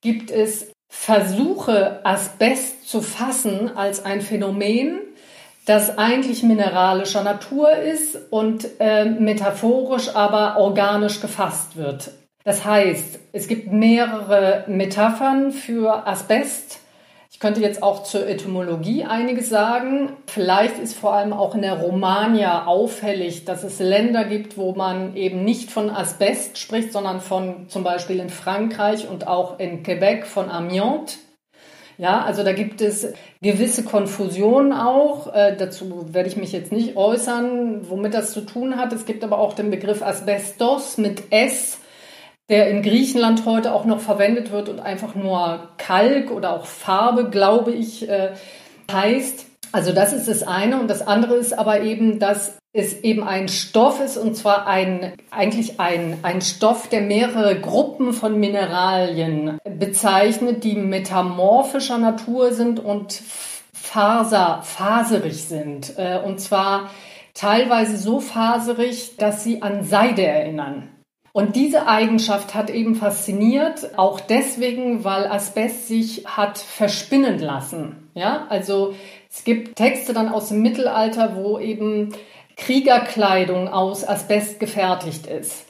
gibt 0.00 0.30
es 0.30 0.72
Versuche, 0.90 2.00
Asbest 2.04 2.88
zu 2.88 3.02
fassen 3.02 3.76
als 3.76 4.04
ein 4.04 4.20
Phänomen, 4.20 4.98
das 5.68 5.98
eigentlich 5.98 6.42
mineralischer 6.42 7.22
Natur 7.22 7.72
ist 7.72 8.18
und 8.30 8.66
äh, 8.80 9.04
metaphorisch 9.04 10.14
aber 10.14 10.56
organisch 10.56 11.20
gefasst 11.20 11.76
wird. 11.76 12.10
Das 12.44 12.64
heißt, 12.64 13.18
es 13.32 13.48
gibt 13.48 13.72
mehrere 13.72 14.64
Metaphern 14.66 15.52
für 15.52 16.06
Asbest, 16.06 16.80
ich 17.38 17.40
könnte 17.40 17.60
jetzt 17.60 17.84
auch 17.84 18.02
zur 18.02 18.26
Etymologie 18.26 19.04
einiges 19.04 19.48
sagen. 19.48 20.16
Vielleicht 20.26 20.76
ist 20.80 20.98
vor 20.98 21.12
allem 21.12 21.32
auch 21.32 21.54
in 21.54 21.62
der 21.62 21.74
Romagna 21.74 22.66
auffällig, 22.66 23.44
dass 23.44 23.62
es 23.62 23.78
Länder 23.78 24.24
gibt, 24.24 24.56
wo 24.56 24.72
man 24.72 25.14
eben 25.14 25.44
nicht 25.44 25.70
von 25.70 25.88
Asbest 25.88 26.58
spricht, 26.58 26.92
sondern 26.92 27.20
von 27.20 27.68
zum 27.68 27.84
Beispiel 27.84 28.18
in 28.18 28.28
Frankreich 28.28 29.08
und 29.08 29.28
auch 29.28 29.60
in 29.60 29.84
Quebec 29.84 30.26
von 30.26 30.50
Amiante. 30.50 31.14
Ja, 31.98 32.22
also 32.22 32.44
da 32.44 32.52
gibt 32.52 32.80
es 32.80 33.12
gewisse 33.42 33.84
Konfusionen 33.84 34.72
auch. 34.72 35.34
Äh, 35.34 35.56
dazu 35.56 36.06
werde 36.14 36.28
ich 36.28 36.36
mich 36.36 36.52
jetzt 36.52 36.72
nicht 36.72 36.96
äußern, 36.96 37.90
womit 37.90 38.14
das 38.14 38.32
zu 38.32 38.40
tun 38.42 38.76
hat. 38.76 38.92
Es 38.92 39.04
gibt 39.04 39.24
aber 39.24 39.38
auch 39.38 39.52
den 39.52 39.70
Begriff 39.70 40.00
Asbestos 40.02 40.96
mit 40.96 41.24
S 41.30 41.78
der 42.48 42.70
in 42.70 42.82
Griechenland 42.82 43.44
heute 43.44 43.72
auch 43.74 43.84
noch 43.84 44.00
verwendet 44.00 44.50
wird 44.50 44.68
und 44.68 44.80
einfach 44.80 45.14
nur 45.14 45.68
Kalk 45.76 46.30
oder 46.30 46.54
auch 46.54 46.66
Farbe, 46.66 47.28
glaube 47.28 47.72
ich, 47.72 48.08
äh, 48.08 48.30
heißt. 48.90 49.46
Also 49.70 49.92
das 49.92 50.14
ist 50.14 50.28
das 50.28 50.42
eine 50.42 50.80
und 50.80 50.88
das 50.88 51.06
andere 51.06 51.34
ist 51.36 51.52
aber 51.52 51.82
eben, 51.82 52.18
dass 52.18 52.57
es 52.72 53.02
eben 53.02 53.24
ein 53.24 53.48
Stoff 53.48 54.00
ist 54.00 54.16
und 54.16 54.36
zwar 54.36 54.66
ein, 54.66 55.14
eigentlich 55.30 55.80
ein, 55.80 56.18
ein 56.22 56.42
Stoff, 56.42 56.88
der 56.88 57.00
mehrere 57.00 57.58
Gruppen 57.60 58.12
von 58.12 58.38
Mineralien 58.38 59.58
bezeichnet, 59.64 60.64
die 60.64 60.74
metamorphischer 60.74 61.98
Natur 61.98 62.52
sind 62.52 62.78
und 62.78 63.20
faser, 63.72 64.60
faserig 64.62 65.44
sind. 65.44 65.94
Äh, 65.96 66.20
und 66.24 66.40
zwar 66.40 66.90
teilweise 67.34 67.96
so 67.96 68.20
faserig, 68.20 69.16
dass 69.16 69.44
sie 69.44 69.62
an 69.62 69.84
Seide 69.84 70.26
erinnern. 70.26 70.90
Und 71.32 71.56
diese 71.56 71.86
Eigenschaft 71.86 72.54
hat 72.54 72.68
eben 72.68 72.96
fasziniert, 72.96 73.96
auch 73.96 74.18
deswegen, 74.18 75.04
weil 75.04 75.26
Asbest 75.26 75.86
sich 75.86 76.26
hat 76.26 76.58
verspinnen 76.58 77.38
lassen. 77.38 78.10
Ja, 78.14 78.46
also 78.48 78.94
es 79.30 79.44
gibt 79.44 79.76
Texte 79.76 80.12
dann 80.12 80.28
aus 80.28 80.48
dem 80.48 80.62
Mittelalter, 80.62 81.36
wo 81.36 81.58
eben 81.60 82.12
Kriegerkleidung 82.58 83.68
aus 83.68 84.06
Asbest 84.06 84.60
gefertigt 84.60 85.26
ist. 85.26 85.64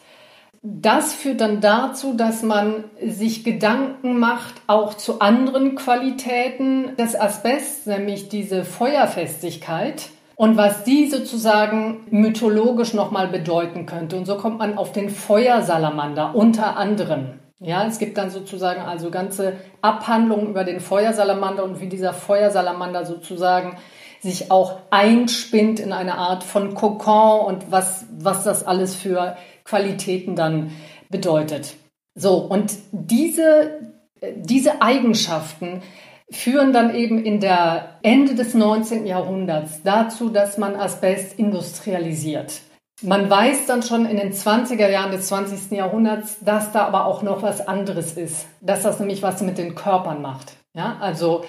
Das 0.62 1.14
führt 1.14 1.40
dann 1.40 1.60
dazu, 1.60 2.14
dass 2.14 2.42
man 2.42 2.84
sich 3.00 3.44
Gedanken 3.44 4.18
macht, 4.18 4.54
auch 4.66 4.94
zu 4.94 5.20
anderen 5.20 5.76
Qualitäten 5.76 6.96
des 6.96 7.18
Asbests, 7.18 7.86
nämlich 7.86 8.28
diese 8.28 8.64
Feuerfestigkeit 8.64 10.08
und 10.34 10.56
was 10.56 10.82
die 10.82 11.08
sozusagen 11.08 12.06
mythologisch 12.10 12.92
nochmal 12.92 13.28
bedeuten 13.28 13.86
könnte. 13.86 14.16
Und 14.16 14.26
so 14.26 14.36
kommt 14.36 14.58
man 14.58 14.76
auf 14.76 14.90
den 14.90 15.10
Feuersalamander 15.10 16.34
unter 16.34 16.76
anderem. 16.76 17.34
Ja, 17.60 17.86
es 17.86 17.98
gibt 17.98 18.18
dann 18.18 18.30
sozusagen 18.30 18.82
also 18.82 19.10
ganze 19.10 19.54
Abhandlungen 19.82 20.48
über 20.48 20.64
den 20.64 20.80
Feuersalamander 20.80 21.64
und 21.64 21.80
wie 21.80 21.88
dieser 21.88 22.12
Feuersalamander 22.12 23.04
sozusagen 23.04 23.76
sich 24.20 24.50
auch 24.50 24.78
einspinnt 24.90 25.80
in 25.80 25.92
eine 25.92 26.16
Art 26.16 26.44
von 26.44 26.74
Kokon 26.74 27.46
und 27.46 27.70
was, 27.70 28.06
was 28.18 28.44
das 28.44 28.66
alles 28.66 28.94
für 28.94 29.36
Qualitäten 29.64 30.34
dann 30.34 30.72
bedeutet. 31.08 31.74
So, 32.14 32.38
und 32.38 32.76
diese, 32.92 33.92
diese 34.36 34.82
Eigenschaften 34.82 35.82
führen 36.30 36.72
dann 36.72 36.94
eben 36.94 37.24
in 37.24 37.40
der 37.40 37.98
Ende 38.02 38.34
des 38.34 38.54
19. 38.54 39.06
Jahrhunderts 39.06 39.82
dazu, 39.82 40.28
dass 40.28 40.58
man 40.58 40.76
Asbest 40.76 41.38
industrialisiert. 41.38 42.60
Man 43.00 43.30
weiß 43.30 43.66
dann 43.66 43.82
schon 43.82 44.06
in 44.06 44.16
den 44.16 44.32
20er 44.32 44.88
Jahren 44.88 45.12
des 45.12 45.28
20. 45.28 45.70
Jahrhunderts, 45.70 46.38
dass 46.40 46.72
da 46.72 46.84
aber 46.86 47.06
auch 47.06 47.22
noch 47.22 47.42
was 47.42 47.66
anderes 47.66 48.14
ist, 48.14 48.46
dass 48.60 48.82
das 48.82 48.98
nämlich 48.98 49.22
was 49.22 49.40
mit 49.40 49.56
den 49.56 49.76
Körpern 49.76 50.20
macht. 50.20 50.56
Ja, 50.74 50.96
also 51.00 51.44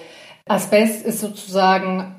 Asbest 0.48 1.04
ist 1.04 1.20
sozusagen 1.20 2.14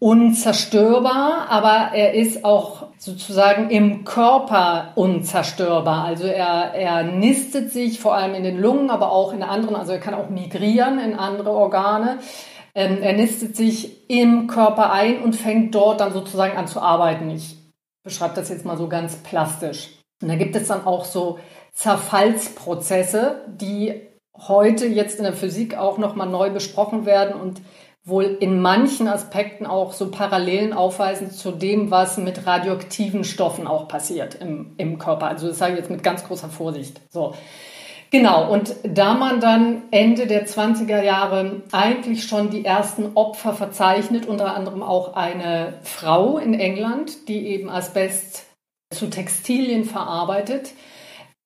unzerstörbar, 0.00 1.48
aber 1.50 1.94
er 1.94 2.14
ist 2.14 2.44
auch 2.44 2.86
sozusagen 2.98 3.70
im 3.70 4.04
Körper 4.04 4.92
unzerstörbar. 4.94 6.04
Also 6.04 6.24
er, 6.26 6.74
er 6.74 7.02
nistet 7.02 7.72
sich 7.72 7.98
vor 7.98 8.14
allem 8.14 8.34
in 8.34 8.44
den 8.44 8.58
Lungen, 8.58 8.90
aber 8.90 9.10
auch 9.10 9.32
in 9.32 9.42
anderen, 9.42 9.76
also 9.76 9.92
er 9.92 10.00
kann 10.00 10.14
auch 10.14 10.28
migrieren 10.28 10.98
in 10.98 11.14
andere 11.14 11.50
Organe. 11.50 12.18
Ähm, 12.74 12.98
er 13.02 13.12
nistet 13.14 13.56
sich 13.56 14.08
im 14.08 14.46
Körper 14.46 14.92
ein 14.92 15.20
und 15.20 15.34
fängt 15.34 15.74
dort 15.74 16.00
dann 16.00 16.12
sozusagen 16.12 16.56
an 16.56 16.68
zu 16.68 16.80
arbeiten. 16.80 17.30
Ich 17.30 17.56
beschreibe 18.04 18.34
das 18.34 18.50
jetzt 18.50 18.64
mal 18.64 18.76
so 18.76 18.88
ganz 18.88 19.16
plastisch. 19.16 19.98
Und 20.22 20.28
da 20.28 20.36
gibt 20.36 20.54
es 20.54 20.68
dann 20.68 20.86
auch 20.86 21.04
so 21.04 21.38
Zerfallsprozesse, 21.72 23.42
die 23.48 24.00
heute 24.36 24.86
jetzt 24.86 25.18
in 25.18 25.24
der 25.24 25.32
Physik 25.32 25.76
auch 25.76 25.98
nochmal 25.98 26.28
neu 26.28 26.50
besprochen 26.50 27.04
werden 27.04 27.40
und 27.40 27.60
wohl 28.08 28.36
in 28.40 28.60
manchen 28.60 29.08
Aspekten 29.08 29.66
auch 29.66 29.92
so 29.92 30.10
Parallelen 30.10 30.72
aufweisen 30.72 31.30
zu 31.30 31.52
dem, 31.52 31.90
was 31.90 32.16
mit 32.16 32.46
radioaktiven 32.46 33.24
Stoffen 33.24 33.66
auch 33.66 33.88
passiert 33.88 34.36
im, 34.36 34.74
im 34.76 34.98
Körper. 34.98 35.28
Also 35.28 35.48
das 35.48 35.58
sage 35.58 35.74
ich 35.74 35.78
jetzt 35.78 35.90
mit 35.90 36.02
ganz 36.02 36.24
großer 36.24 36.48
Vorsicht. 36.48 37.00
So. 37.10 37.34
Genau, 38.10 38.50
und 38.50 38.74
da 38.84 39.12
man 39.14 39.38
dann 39.40 39.82
Ende 39.90 40.26
der 40.26 40.46
20er 40.46 41.02
Jahre 41.02 41.62
eigentlich 41.72 42.24
schon 42.24 42.48
die 42.48 42.64
ersten 42.64 43.10
Opfer 43.14 43.52
verzeichnet, 43.52 44.24
unter 44.24 44.54
anderem 44.54 44.82
auch 44.82 45.14
eine 45.14 45.74
Frau 45.82 46.38
in 46.38 46.54
England, 46.54 47.28
die 47.28 47.48
eben 47.48 47.68
Asbest 47.68 48.46
zu 48.90 49.10
Textilien 49.10 49.84
verarbeitet, 49.84 50.72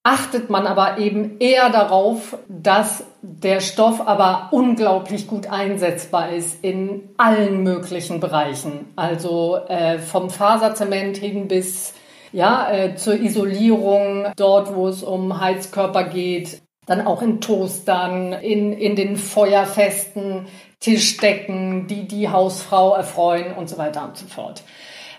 achtet 0.04 0.50
man 0.50 0.66
aber 0.66 0.98
eben 0.98 1.38
eher 1.38 1.70
darauf, 1.70 2.36
dass 2.48 3.04
der 3.20 3.60
Stoff 3.60 4.00
aber 4.06 4.48
unglaublich 4.50 5.28
gut 5.28 5.46
einsetzbar 5.46 6.30
ist 6.30 6.64
in 6.64 7.10
allen 7.16 7.62
möglichen 7.62 8.18
Bereichen. 8.18 8.92
Also 8.96 9.58
äh, 9.68 9.98
vom 9.98 10.30
Faserzement 10.30 11.16
hin 11.16 11.46
bis 11.46 11.94
ja, 12.32 12.70
äh, 12.72 12.96
zur 12.96 13.14
Isolierung, 13.14 14.26
dort 14.36 14.74
wo 14.74 14.88
es 14.88 15.02
um 15.02 15.40
Heizkörper 15.40 16.04
geht, 16.04 16.62
dann 16.86 17.06
auch 17.06 17.22
in 17.22 17.40
Toastern, 17.40 18.32
in, 18.32 18.72
in 18.72 18.96
den 18.96 19.16
feuerfesten 19.16 20.46
Tischdecken, 20.80 21.86
die 21.86 22.08
die 22.08 22.28
Hausfrau 22.28 22.94
erfreuen 22.94 23.54
und 23.54 23.68
so 23.68 23.78
weiter 23.78 24.04
und 24.04 24.16
so 24.16 24.26
fort. 24.26 24.62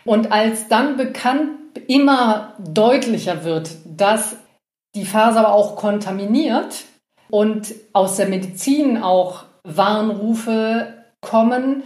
Und 0.03 0.33
als 0.33 0.67
dann 0.67 0.97
bekannt 0.97 1.51
immer 1.87 2.55
deutlicher 2.59 3.45
wird, 3.45 3.71
dass 3.85 4.35
die 4.95 5.05
Faser 5.05 5.39
aber 5.39 5.53
auch 5.53 5.75
kontaminiert 5.75 6.85
und 7.29 7.73
aus 7.93 8.17
der 8.17 8.27
Medizin 8.27 9.01
auch 9.01 9.45
Warnrufe 9.63 10.93
kommen, 11.21 11.83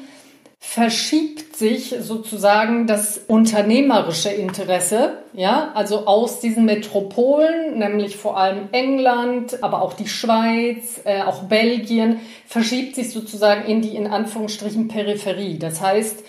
verschiebt 0.59 1.55
sich 1.55 1.95
sozusagen 2.01 2.87
das 2.87 3.19
unternehmerische 3.27 4.29
Interesse, 4.29 5.19
ja, 5.33 5.71
also 5.75 6.07
aus 6.07 6.39
diesen 6.39 6.65
Metropolen, 6.65 7.77
nämlich 7.77 8.17
vor 8.17 8.37
allem 8.37 8.69
England, 8.71 9.63
aber 9.63 9.81
auch 9.81 9.93
die 9.93 10.07
Schweiz, 10.07 11.01
äh, 11.05 11.21
auch 11.21 11.43
Belgien, 11.43 12.19
verschiebt 12.47 12.95
sich 12.95 13.11
sozusagen 13.11 13.65
in 13.65 13.81
die 13.81 13.95
in 13.95 14.07
Anführungsstrichen 14.07 14.87
Peripherie. 14.87 15.59
Das 15.59 15.79
heißt, 15.79 16.23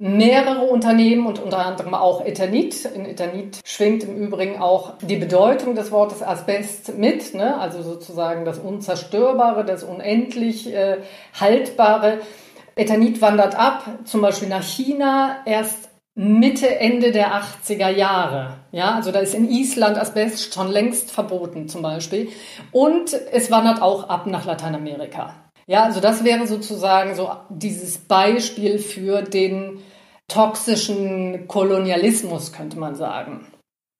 mehrere 0.00 0.62
Unternehmen 0.62 1.26
und 1.26 1.38
unter 1.38 1.58
anderem 1.58 1.92
auch 1.92 2.24
Eternit. 2.24 2.86
In 2.86 3.04
Eternit 3.04 3.60
schwingt 3.64 4.02
im 4.02 4.16
Übrigen 4.16 4.58
auch 4.58 4.94
die 5.02 5.16
Bedeutung 5.16 5.74
des 5.74 5.92
Wortes 5.92 6.22
Asbest 6.22 6.96
mit, 6.96 7.34
ne? 7.34 7.60
also 7.60 7.82
sozusagen 7.82 8.46
das 8.46 8.58
Unzerstörbare, 8.58 9.62
das 9.62 9.84
unendlich 9.84 10.74
äh, 10.74 10.96
Haltbare. 11.38 12.20
Eternit 12.76 13.20
wandert 13.20 13.58
ab, 13.58 13.84
zum 14.04 14.22
Beispiel 14.22 14.48
nach 14.48 14.62
China, 14.62 15.42
erst 15.44 15.90
Mitte, 16.14 16.80
Ende 16.80 17.12
der 17.12 17.34
80er 17.34 17.90
Jahre. 17.90 18.54
Ja, 18.72 18.94
also 18.94 19.12
da 19.12 19.18
ist 19.20 19.34
in 19.34 19.50
Island 19.50 19.98
Asbest 19.98 20.54
schon 20.54 20.68
längst 20.68 21.10
verboten 21.10 21.68
zum 21.68 21.82
Beispiel. 21.82 22.30
Und 22.72 23.12
es 23.32 23.50
wandert 23.50 23.82
auch 23.82 24.08
ab 24.08 24.26
nach 24.26 24.46
Lateinamerika. 24.46 25.34
Ja, 25.66 25.84
also 25.84 26.00
das 26.00 26.24
wäre 26.24 26.46
sozusagen 26.46 27.14
so 27.14 27.30
dieses 27.50 27.98
Beispiel 27.98 28.78
für 28.78 29.22
den 29.22 29.82
toxischen 30.30 31.48
Kolonialismus, 31.48 32.52
könnte 32.52 32.78
man 32.78 32.94
sagen. 32.94 33.46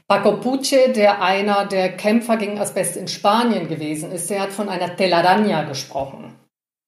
Paco 0.09 0.39
Puche, 0.39 0.93
der 0.95 1.23
einer 1.23 1.67
der 1.67 1.97
Kämpfer 1.97 2.37
gegen 2.37 2.59
Asbest 2.59 2.97
in 2.97 3.07
Spanien 3.07 3.69
gewesen 3.69 4.11
ist, 4.11 4.29
der 4.31 4.41
hat 4.41 4.53
von 4.53 4.69
einer 4.69 4.97
Telaraña 4.97 5.69
gesprochen. 5.69 6.35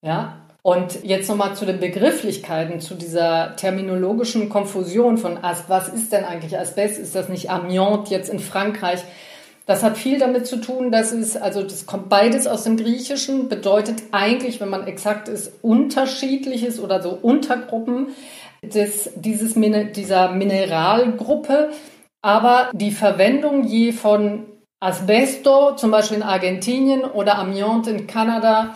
Ja, 0.05 0.43
und 0.63 1.03
jetzt 1.03 1.29
nochmal 1.29 1.57
zu 1.57 1.67
den 1.67 1.81
Begrifflichkeiten, 1.81 2.81
zu 2.81 2.95
dieser 2.95 3.57
terminologischen 3.57 4.49
Konfusion 4.49 5.19
von 5.19 5.43
Asbest. 5.43 5.69
Was 5.69 5.89
ist 5.89 6.13
denn 6.13 6.25
eigentlich 6.25 6.57
Asbest? 6.57 6.99
Ist 6.99 7.17
das 7.17 7.29
nicht 7.29 7.51
Amiant 7.51 8.11
jetzt 8.11 8.31
in 8.31 8.39
Frankreich? 8.39 9.01
Das 9.67 9.83
hat 9.83 9.97
viel 9.97 10.19
damit 10.19 10.47
zu 10.47 10.61
tun, 10.61 10.91
dass 10.91 11.13
es, 11.13 11.37
also 11.37 11.63
das 11.63 11.87
kommt 11.87 12.09
beides 12.09 12.47
aus 12.47 12.65
dem 12.65 12.77
Griechischen, 12.77 13.49
bedeutet 13.49 14.03
eigentlich, 14.11 14.61
wenn 14.61 14.69
man 14.69 14.87
exakt 14.87 15.29
ist, 15.29 15.53
unterschiedliches 15.63 16.81
oder 16.81 17.01
so 17.01 17.11
Untergruppen 17.11 18.09
des, 18.63 19.11
dieses, 19.17 19.55
dieser 19.55 20.33
Mineralgruppe. 20.33 21.71
Aber 22.23 22.71
die 22.73 22.93
Verwendung 22.93 23.65
je 23.65 23.93
von 23.93 24.47
Asbesto, 24.81 25.77
zum 25.77 25.91
Beispiel 25.91 26.19
in 26.19 26.23
Argentinien 26.23 27.05
oder 27.05 27.39
Amiant 27.39 27.87
in 27.87 28.07
Kanada, 28.07 28.75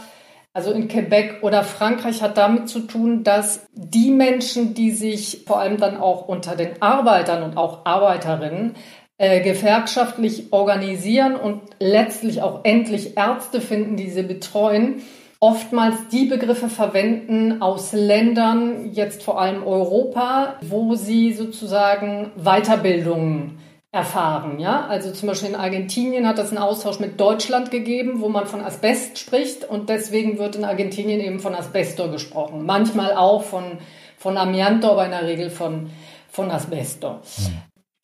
also 0.53 0.73
in 0.73 0.89
Quebec 0.89 1.43
oder 1.43 1.63
Frankreich, 1.63 2.23
hat 2.23 2.39
damit 2.39 2.69
zu 2.69 2.81
tun, 2.81 3.25
dass 3.25 3.67
die 3.73 4.11
Menschen, 4.11 4.75
die 4.75 4.91
sich 4.91 5.45
vor 5.47 5.61
allem 5.61 5.79
dann 5.79 5.97
auch 5.99 6.29
unter 6.29 6.57
den 6.57 6.81
Arbeitern 6.81 7.43
und 7.43 7.57
auch 7.57 7.85
Arbeiterinnen 7.85 8.75
äh, 9.19 9.41
gewerkschaftlich 9.41 10.53
organisieren 10.53 11.37
und 11.37 11.63
letztlich 11.79 12.43
auch 12.43 12.65
endlich 12.65 13.17
Ärzte 13.17 13.61
finden, 13.61 13.97
die 13.97 14.11
sie 14.11 14.23
betreuen, 14.23 15.03
oftmals 15.41 16.09
die 16.11 16.27
Begriffe 16.27 16.69
verwenden 16.69 17.61
aus 17.61 17.93
Ländern, 17.93 18.93
jetzt 18.93 19.23
vor 19.23 19.41
allem 19.41 19.63
Europa, 19.63 20.57
wo 20.63 20.95
sie 20.95 21.33
sozusagen 21.33 22.31
Weiterbildungen 22.37 23.59
erfahren. 23.93 24.59
Ja? 24.59 24.87
Also 24.87 25.11
zum 25.13 25.29
Beispiel 25.29 25.51
in 25.51 25.55
Argentinien 25.55 26.27
hat 26.27 26.39
es 26.39 26.51
einen 26.51 26.59
Austausch 26.59 27.01
mit 27.01 27.21
Deutschland 27.21 27.71
gegeben, 27.71 28.21
wo 28.21 28.29
man 28.29 28.47
von 28.47 28.61
Asbest 28.63 29.19
spricht 29.19 29.65
und 29.65 29.89
deswegen 29.89 30.39
wird 30.39 30.57
in 30.57 30.65
Argentinien 30.65 31.21
eben 31.21 31.41
von 31.41 31.55
Asbestor 31.55 32.11
gesprochen. 32.11 32.65
Manchmal 32.65 33.15
auch 33.15 33.43
von, 33.43 33.79
von 34.19 34.37
Amianto, 34.37 34.91
aber 34.91 35.05
in 35.05 35.11
der 35.13 35.27
Regel 35.27 35.51
von, 35.51 35.91
von 36.31 36.51
Asbestor. 36.51 37.21
Hm. 37.37 37.55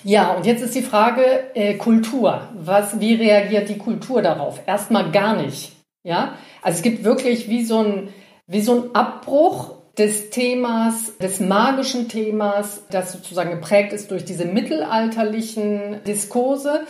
Ja, 0.04 0.32
und 0.32 0.46
jetzt 0.46 0.62
ist 0.62 0.74
die 0.74 0.82
Frage 0.82 1.22
äh, 1.54 1.74
Kultur. 1.74 2.48
Was, 2.54 2.98
wie 2.98 3.14
reagiert 3.14 3.68
die 3.68 3.78
Kultur 3.78 4.20
darauf? 4.20 4.60
Erstmal 4.66 5.12
gar 5.12 5.36
nicht. 5.36 5.72
Ja, 6.04 6.36
also 6.62 6.76
es 6.76 6.82
gibt 6.82 7.04
wirklich 7.04 7.48
wie 7.48 7.64
so 7.64 7.78
ein, 7.78 8.08
wie 8.46 8.60
so 8.60 8.74
ein 8.74 8.94
Abbruch 8.94 9.82
des 9.96 10.30
Themas, 10.30 11.16
des 11.18 11.38
magischen 11.40 12.08
Themas, 12.08 12.82
das 12.90 13.12
sozusagen 13.12 13.50
geprägt 13.50 13.92
ist 13.92 14.10
durch 14.10 14.24
diese 14.24 14.46
mittelalterlichen 14.46 16.02
Diskurse. 16.04 16.86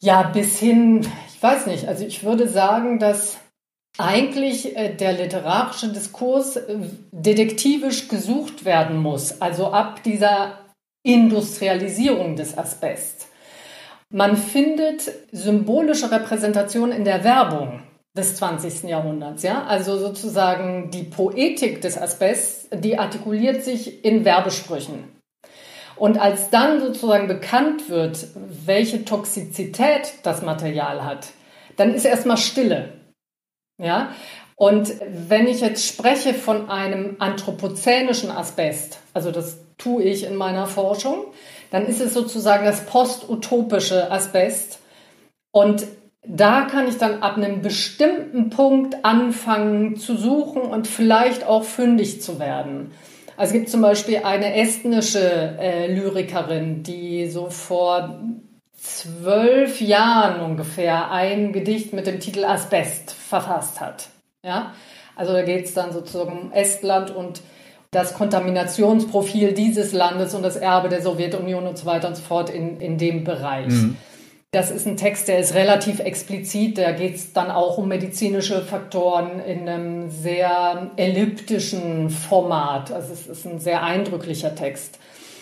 Ja, 0.00 0.22
bis 0.22 0.58
hin, 0.58 1.06
ich 1.32 1.42
weiß 1.42 1.66
nicht, 1.66 1.86
also 1.86 2.04
ich 2.04 2.24
würde 2.24 2.48
sagen, 2.48 2.98
dass 2.98 3.36
eigentlich 3.98 4.76
äh, 4.76 4.94
der 4.94 5.12
literarische 5.12 5.92
Diskurs 5.92 6.56
äh, 6.56 6.78
detektivisch 7.12 8.08
gesucht 8.08 8.64
werden 8.64 8.96
muss, 8.96 9.40
also 9.40 9.68
ab 9.68 10.02
dieser 10.02 10.58
Industrialisierung 11.04 12.36
des 12.36 12.56
Asbest. 12.56 13.28
Man 14.08 14.36
findet 14.36 15.10
symbolische 15.30 16.10
Repräsentationen 16.10 16.96
in 16.96 17.04
der 17.04 17.22
Werbung 17.22 17.82
des 18.16 18.36
20. 18.36 18.84
Jahrhunderts. 18.84 19.42
Ja? 19.42 19.64
Also 19.64 19.98
sozusagen 19.98 20.90
die 20.90 21.04
Poetik 21.04 21.80
des 21.80 21.98
Asbests, 21.98 22.68
die 22.72 22.98
artikuliert 22.98 23.64
sich 23.64 24.04
in 24.04 24.24
Werbesprüchen. 24.24 25.04
Und 25.96 26.18
als 26.18 26.50
dann 26.50 26.80
sozusagen 26.80 27.28
bekannt 27.28 27.88
wird, 27.88 28.26
welche 28.34 29.04
Toxizität 29.04 30.14
das 30.22 30.42
Material 30.42 31.04
hat, 31.04 31.28
dann 31.76 31.94
ist 31.94 32.04
erstmal 32.04 32.36
Stille. 32.36 32.92
Ja? 33.78 34.12
Und 34.56 34.92
wenn 35.08 35.48
ich 35.48 35.60
jetzt 35.60 35.86
spreche 35.86 36.34
von 36.34 36.70
einem 36.70 37.16
anthropozänischen 37.18 38.30
Asbest, 38.30 38.98
also 39.12 39.30
das 39.30 39.58
tue 39.78 40.02
ich 40.02 40.24
in 40.24 40.36
meiner 40.36 40.66
Forschung, 40.66 41.26
dann 41.70 41.86
ist 41.86 42.00
es 42.00 42.14
sozusagen 42.14 42.64
das 42.64 42.84
postutopische 42.86 44.10
Asbest. 44.10 44.80
Und 45.50 45.86
da 46.26 46.62
kann 46.62 46.86
ich 46.86 46.98
dann 46.98 47.22
ab 47.22 47.36
einem 47.36 47.62
bestimmten 47.62 48.50
Punkt 48.50 49.04
anfangen 49.04 49.96
zu 49.96 50.16
suchen 50.16 50.62
und 50.62 50.86
vielleicht 50.86 51.44
auch 51.44 51.64
fündig 51.64 52.22
zu 52.22 52.38
werden. 52.38 52.92
Also 53.36 53.54
es 53.54 53.60
gibt 53.60 53.70
zum 53.70 53.80
Beispiel 53.82 54.18
eine 54.18 54.54
estnische 54.54 55.56
äh, 55.58 55.92
Lyrikerin, 55.92 56.82
die 56.82 57.28
so 57.28 57.50
vor 57.50 58.20
zwölf 58.76 59.80
Jahren 59.80 60.40
ungefähr 60.40 61.10
ein 61.10 61.52
Gedicht 61.52 61.92
mit 61.92 62.06
dem 62.06 62.20
Titel 62.20 62.44
Asbest 62.44 63.12
verfasst 63.12 63.80
hat. 63.80 64.08
Ja, 64.44 64.74
also 65.16 65.32
da 65.32 65.42
geht 65.42 65.64
es 65.64 65.74
dann 65.74 65.92
sozusagen 65.92 66.38
um 66.38 66.52
Estland 66.52 67.10
und 67.10 67.42
das 67.90 68.14
Kontaminationsprofil 68.14 69.52
dieses 69.52 69.92
Landes 69.92 70.34
und 70.34 70.42
das 70.42 70.56
Erbe 70.56 70.88
der 70.88 71.02
Sowjetunion 71.02 71.66
und 71.66 71.76
so 71.78 71.86
weiter 71.86 72.08
und 72.08 72.16
so 72.16 72.22
fort 72.22 72.48
in, 72.50 72.80
in 72.80 72.96
dem 72.96 73.22
Bereich. 73.22 73.68
Mhm. 73.68 73.96
Das 74.54 74.70
ist 74.70 74.86
ein 74.86 74.98
Text, 74.98 75.28
der 75.28 75.38
ist 75.38 75.54
relativ 75.54 75.98
explizit. 75.98 76.76
Da 76.76 76.92
geht 76.92 77.14
es 77.14 77.32
dann 77.32 77.50
auch 77.50 77.78
um 77.78 77.88
medizinische 77.88 78.60
Faktoren 78.60 79.40
in 79.40 79.66
einem 79.66 80.10
sehr 80.10 80.90
elliptischen 80.96 82.10
Format. 82.10 82.92
Also 82.92 83.14
es 83.14 83.26
ist 83.26 83.46
ein 83.46 83.60
sehr 83.60 83.82
eindrücklicher 83.82 84.54
Text. 84.54 84.98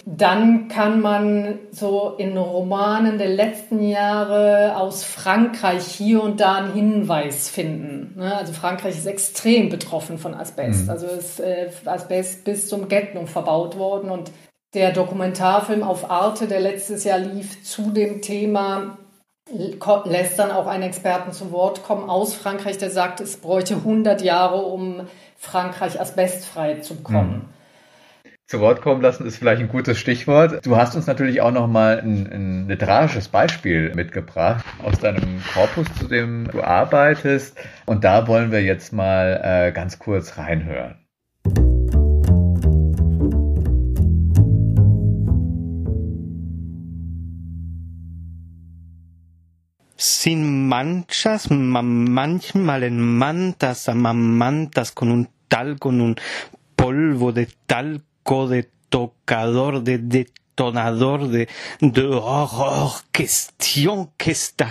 Dann 0.07 0.69
kann 0.69 1.01
man 1.01 1.59
so 1.73 2.15
in 2.19 2.39
Romanen 2.39 3.19
der 3.19 3.31
letzten 3.31 3.83
Jahre 3.83 4.77
aus 4.77 5.03
Frankreich 5.03 5.87
hier 5.87 6.23
und 6.23 6.39
da 6.39 6.55
einen 6.55 6.73
Hinweis 6.73 7.51
finden. 7.51 8.15
Ne? 8.17 8.37
Also 8.37 8.53
Frankreich 8.53 8.97
ist 8.97 9.07
extrem 9.07 9.71
betroffen 9.71 10.19
von 10.19 10.35
Asbest. 10.35 10.85
Mhm. 10.85 10.91
Also 10.91 11.09
ist 11.09 11.41
äh, 11.41 11.69
Asbest 11.85 12.45
bis 12.45 12.69
zum 12.69 12.87
Getnung 12.87 13.27
verbaut 13.27 13.77
worden 13.77 14.09
und 14.09 14.31
der 14.73 14.93
Dokumentarfilm 14.93 15.83
auf 15.83 16.11
Arte, 16.13 16.47
der 16.47 16.61
letztes 16.61 17.03
Jahr 17.03 17.19
lief, 17.19 17.65
zu 17.65 17.91
dem 17.91 18.23
Thema, 18.23 18.99
lässt 20.05 20.39
dann 20.39 20.51
auch 20.51 20.67
einen 20.67 20.85
Experten 20.85 21.33
zu 21.33 21.51
Wort 21.51 21.83
kommen 21.83 22.09
aus 22.09 22.35
Frankreich, 22.35 22.79
der 22.79 22.91
sagt, 22.91 23.21
es 23.21 23.37
bräuchte 23.37 23.75
100 23.75 24.23
Jahre, 24.23 24.57
um 24.57 25.09
Frankreich 25.37 26.01
asbestfrei 26.01 26.77
zu 26.77 26.97
bekommen. 26.97 27.33
Hm. 27.33 27.61
Zu 28.47 28.59
Wort 28.59 28.83
kommen 28.83 29.01
lassen 29.01 29.27
ist 29.27 29.37
vielleicht 29.37 29.61
ein 29.61 29.69
gutes 29.69 29.97
Stichwort. 29.97 30.67
Du 30.67 30.77
hast 30.77 30.97
uns 30.97 31.07
natürlich 31.07 31.41
auch 31.41 31.53
noch 31.53 31.69
mal 31.69 32.01
ein, 32.01 32.27
ein 32.33 32.69
literarisches 32.69 33.29
Beispiel 33.29 33.95
mitgebracht 33.95 34.65
aus 34.83 34.99
deinem 34.99 35.41
Korpus, 35.55 35.87
zu 36.01 36.09
dem 36.09 36.49
du 36.51 36.61
arbeitest. 36.61 37.57
Und 37.87 38.03
da 38.03 38.27
wollen 38.27 38.51
wir 38.51 38.61
jetzt 38.61 38.93
mal 38.93 39.41
äh, 39.43 39.73
ganz 39.73 40.01
kurz 40.01 40.37
reinhören. 40.37 41.00
Sin 50.01 50.67
manchas, 50.67 51.51
manchmal 51.51 52.85
en 52.85 53.01
mantas, 53.01 53.87
amamantas 53.87 54.93
con 54.93 55.11
un 55.11 55.29
tal, 55.47 55.79
con 55.79 56.01
un 56.01 56.17
polvo 56.75 57.33
de 57.33 57.47
talco, 57.67 58.49
de 58.49 58.71
tocador, 58.89 59.83
de 59.83 59.99
detonador, 60.61 61.29
de, 61.29 61.49
de 61.81 62.09
oh, 62.13 63.01
cuestión 63.15 64.11
que 64.19 64.33
esta 64.33 64.71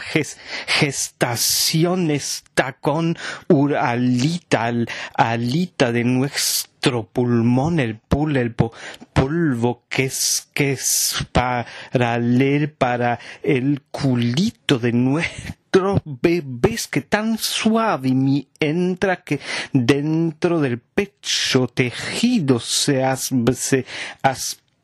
gestación 0.68 2.12
está 2.12 2.74
con 2.74 3.18
Uralita, 3.48 4.72
alita 5.16 5.92
de 5.92 6.04
nuestro 6.04 6.70
nuestro 6.80 7.04
pulmón, 7.12 7.82
el 7.82 7.98
pulpo, 7.98 8.72
polvo 9.12 9.84
que 9.90 10.06
es, 10.06 10.48
que 10.54 10.72
es 10.72 11.28
para 11.34 12.18
leer 12.18 12.74
para 12.74 13.20
el 13.44 13.82
culito 13.92 14.80
de 14.80 14.94
nuestros 14.94 16.02
bebés 16.06 16.88
que 16.88 17.02
tan 17.02 17.38
suave 17.38 18.14
mi 18.14 18.48
entra 18.62 19.18
que 19.26 19.42
dentro 19.74 20.62
del 20.62 20.80
pecho 20.80 21.68
tejido 21.68 22.62
se, 22.62 23.04
as, 23.04 23.30
se 23.56 23.86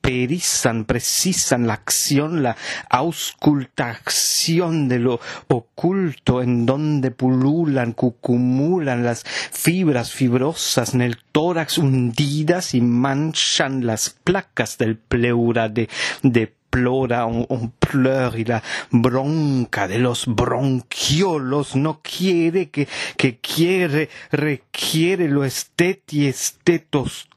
perizan, 0.05 0.85
precisan 0.85 1.65
la 1.65 1.73
acción, 1.73 2.43
la 2.43 2.55
auscultación 2.89 4.87
de 4.87 4.99
lo 4.99 5.19
oculto 5.47 6.43
en 6.43 6.67
donde 6.67 7.09
pululan, 7.09 7.93
cucumulan 7.93 9.03
las 9.03 9.23
fibras 9.23 10.11
fibrosas 10.11 10.93
en 10.93 11.01
el 11.01 11.17
tórax 11.31 11.79
hundidas 11.79 12.75
y 12.75 12.81
manchan 12.81 13.87
las 13.87 14.11
placas 14.11 14.77
del 14.77 14.95
pleura 14.95 15.69
de, 15.69 15.89
de 16.21 16.53
plora 16.69 17.25
un, 17.25 17.73
pleur 17.79 18.37
y 18.37 18.45
la 18.45 18.61
bronca 18.91 19.87
de 19.87 19.97
los 19.97 20.27
bronquiolos. 20.27 21.75
No 21.75 22.01
quiere 22.03 22.69
que, 22.69 22.87
que 23.17 23.39
quiere, 23.39 24.09
requiere 24.29 25.29
lo 25.29 25.45
esteti 25.45 26.27
estetos 26.27 27.27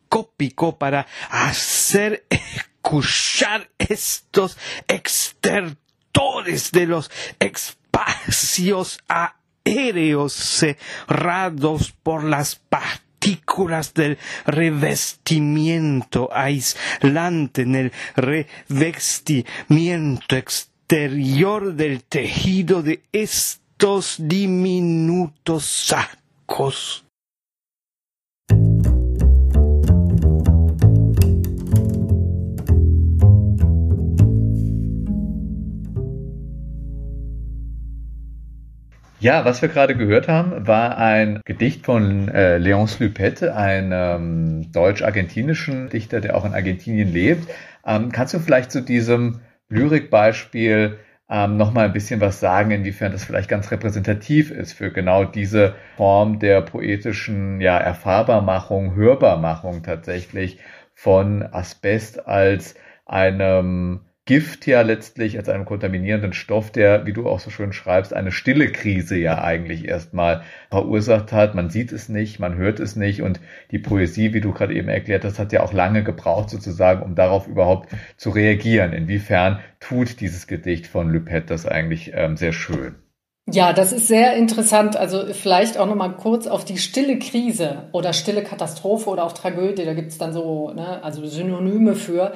para 0.78 1.06
hacer 1.30 2.26
escuchar 2.30 3.70
estos 3.78 4.56
extertores 4.88 6.72
de 6.72 6.86
los 6.86 7.10
espacios 7.38 8.98
aéreos 9.08 10.32
cerrados 10.32 11.92
por 12.02 12.24
las 12.24 12.56
partículas 12.56 13.92
del 13.94 14.18
revestimiento 14.46 16.30
aislante 16.32 17.62
en 17.62 17.74
el 17.74 17.92
revestimiento 18.16 20.36
exterior 20.36 21.74
del 21.74 22.02
tejido 22.04 22.82
de 22.82 23.02
estos 23.12 24.16
diminutos 24.18 25.64
sacos. 25.66 27.04
Ja, 39.20 39.44
was 39.44 39.62
wir 39.62 39.68
gerade 39.68 39.96
gehört 39.96 40.28
haben, 40.28 40.68
war 40.68 40.96
ein 40.96 41.40
Gedicht 41.44 41.84
von 41.84 42.28
äh, 42.28 42.58
Léonce 42.58 43.02
Lupette, 43.02 43.56
einem 43.56 43.90
ähm, 43.92 44.72
deutsch-argentinischen 44.72 45.88
Dichter, 45.88 46.20
der 46.20 46.36
auch 46.36 46.44
in 46.44 46.54
Argentinien 46.54 47.12
lebt. 47.12 47.48
Ähm, 47.84 48.12
kannst 48.12 48.34
du 48.34 48.38
vielleicht 48.38 48.70
zu 48.70 48.80
diesem 48.80 49.40
Lyrikbeispiel 49.70 51.00
ähm, 51.28 51.56
noch 51.56 51.72
mal 51.72 51.86
ein 51.86 51.92
bisschen 51.92 52.20
was 52.20 52.38
sagen, 52.38 52.70
inwiefern 52.70 53.10
das 53.10 53.24
vielleicht 53.24 53.50
ganz 53.50 53.72
repräsentativ 53.72 54.52
ist 54.52 54.72
für 54.72 54.92
genau 54.92 55.24
diese 55.24 55.74
Form 55.96 56.38
der 56.38 56.62
poetischen 56.62 57.60
ja, 57.60 57.76
Erfahrbarmachung, 57.76 58.94
Hörbarmachung 58.94 59.82
tatsächlich 59.82 60.60
von 60.94 61.42
Asbest 61.42 62.28
als 62.28 62.76
einem 63.04 64.00
Gift 64.28 64.66
ja 64.66 64.82
letztlich 64.82 65.38
als 65.38 65.48
einem 65.48 65.64
kontaminierenden 65.64 66.34
Stoff, 66.34 66.70
der, 66.70 67.06
wie 67.06 67.14
du 67.14 67.26
auch 67.26 67.40
so 67.40 67.48
schön 67.48 67.72
schreibst, 67.72 68.12
eine 68.12 68.30
stille 68.30 68.70
Krise 68.70 69.16
ja 69.16 69.42
eigentlich 69.42 69.88
erstmal 69.88 70.42
verursacht 70.68 71.32
hat. 71.32 71.54
Man 71.54 71.70
sieht 71.70 71.92
es 71.92 72.10
nicht, 72.10 72.38
man 72.38 72.54
hört 72.56 72.78
es 72.78 72.94
nicht 72.94 73.22
und 73.22 73.40
die 73.70 73.78
Poesie, 73.78 74.34
wie 74.34 74.42
du 74.42 74.52
gerade 74.52 74.74
eben 74.74 74.90
erklärt 74.90 75.24
hast, 75.24 75.38
hat 75.38 75.50
ja 75.54 75.62
auch 75.62 75.72
lange 75.72 76.04
gebraucht 76.04 76.50
sozusagen, 76.50 77.02
um 77.02 77.14
darauf 77.14 77.48
überhaupt 77.48 77.88
zu 78.18 78.28
reagieren. 78.28 78.92
Inwiefern 78.92 79.60
tut 79.80 80.20
dieses 80.20 80.46
Gedicht 80.46 80.88
von 80.88 81.08
Lupet 81.08 81.48
das 81.48 81.64
eigentlich 81.64 82.12
ähm, 82.14 82.36
sehr 82.36 82.52
schön? 82.52 82.96
Ja, 83.50 83.72
das 83.72 83.92
ist 83.92 84.08
sehr 84.08 84.36
interessant. 84.36 84.94
Also 84.94 85.32
vielleicht 85.32 85.78
auch 85.78 85.86
noch 85.86 85.94
mal 85.94 86.10
kurz 86.10 86.46
auf 86.46 86.66
die 86.66 86.76
stille 86.76 87.18
Krise 87.18 87.88
oder 87.92 88.12
stille 88.12 88.42
Katastrophe 88.42 89.08
oder 89.08 89.24
auch 89.24 89.32
Tragödie. 89.32 89.86
Da 89.86 89.94
gibt 89.94 90.12
es 90.12 90.18
dann 90.18 90.34
so, 90.34 90.70
ne, 90.74 91.02
also 91.02 91.24
Synonyme 91.24 91.94
für. 91.94 92.34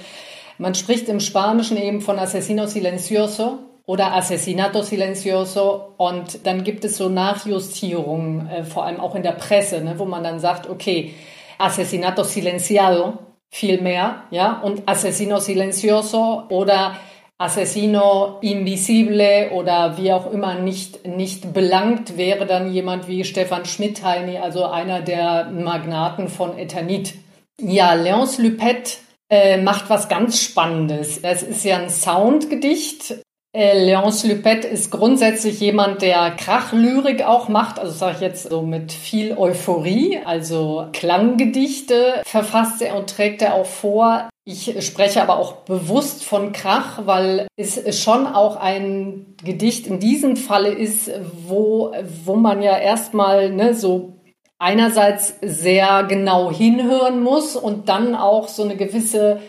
Man 0.59 0.75
spricht 0.75 1.09
im 1.09 1.21
Spanischen 1.21 1.77
eben 1.77 2.01
von 2.01 2.19
Asesino 2.19 2.67
Silencioso 2.67 3.59
oder 3.85 4.13
Asesinato 4.13 4.83
Silencioso 4.83 5.95
und 5.97 6.47
dann 6.47 6.65
gibt 6.65 6.85
es 6.85 6.97
so 6.97 7.09
Nachjustierungen, 7.09 8.49
äh, 8.49 8.65
vor 8.65 8.85
allem 8.85 9.01
auch 9.01 9.15
in 9.15 9.23
der 9.23 9.33
Presse, 9.33 9.83
ne, 9.83 9.95
wo 9.99 10.05
man 10.05 10.23
dann 10.23 10.39
sagt, 10.39 10.69
okay, 10.69 11.15
Asesinato 11.59 12.23
Silenciado 12.23 13.19
viel 13.51 13.81
mehr, 13.81 14.25
ja, 14.31 14.61
und 14.61 14.89
Asesino 14.89 15.39
Silencioso 15.39 16.45
oder 16.49 16.97
Asesino 17.43 18.39
Invisible 18.41 19.51
oder 19.53 19.99
wie 19.99 20.13
auch 20.13 20.33
immer 20.33 20.55
nicht, 20.55 21.07
nicht 21.07 21.53
belangt 21.53 22.17
wäre 22.17 22.47
dann 22.47 22.73
jemand 22.73 23.09
wie 23.09 23.25
Stefan 23.25 23.65
Schmidheini, 23.65 24.39
also 24.39 24.65
einer 24.67 25.01
der 25.01 25.51
Magnaten 25.51 26.29
von 26.29 26.57
Eternit. 26.57 27.15
Ja, 27.61 27.95
Léonce 27.95 28.41
Lupet 28.41 29.01
äh, 29.33 29.57
macht 29.57 29.89
was 29.89 30.09
ganz 30.11 30.39
Spannendes. 30.41 31.23
Das 31.23 31.43
ist 31.43 31.65
ja 31.65 31.79
ein 31.79 31.89
Soundgedicht. 31.89 33.15
Äh, 33.55 33.79
Léonce 33.79 34.29
Lupet 34.29 34.65
ist 34.67 34.91
grundsätzlich 34.91 35.59
jemand, 35.59 36.03
der 36.03 36.33
Krachlyrik 36.33 37.23
auch 37.23 37.49
macht, 37.49 37.79
also 37.79 37.93
sage 37.93 38.17
ich 38.17 38.21
jetzt 38.21 38.51
so 38.51 38.63
mit 38.63 38.93
viel 38.93 39.37
Euphorie, 39.37 40.21
also 40.25 40.87
Klanggedichte 40.93 42.23
verfasst 42.25 42.83
er 42.83 42.97
und 42.97 43.11
trägt 43.11 43.43
er 43.43 43.55
auch 43.55 43.67
vor. 43.67 44.29
Ich 44.45 44.85
spreche 44.85 45.23
aber 45.23 45.39
auch 45.39 45.53
bewusst 45.65 46.25
von 46.25 46.53
Krach, 46.53 47.07
weil 47.07 47.47
es 47.57 48.03
schon 48.03 48.27
auch 48.27 48.57
ein 48.57 49.37
Gedicht 49.45 49.87
in 49.87 50.01
diesem 50.01 50.37
Falle 50.37 50.71
ist, 50.71 51.11
wo, 51.47 51.93
wo 52.25 52.37
man 52.37 52.61
ja 52.61 52.77
erstmal 52.77 53.51
ne, 53.51 53.75
so 53.75 54.15
einerseits 54.63 55.35
sehr 55.43 56.05
genau 56.05 56.53
hinhören 56.53 57.21
muss 57.21 57.57
und 57.57 57.89
dann 57.89 58.15
auch 58.15 58.47
so 58.47 58.63
eine 58.63 58.77
gewisse 58.77 59.41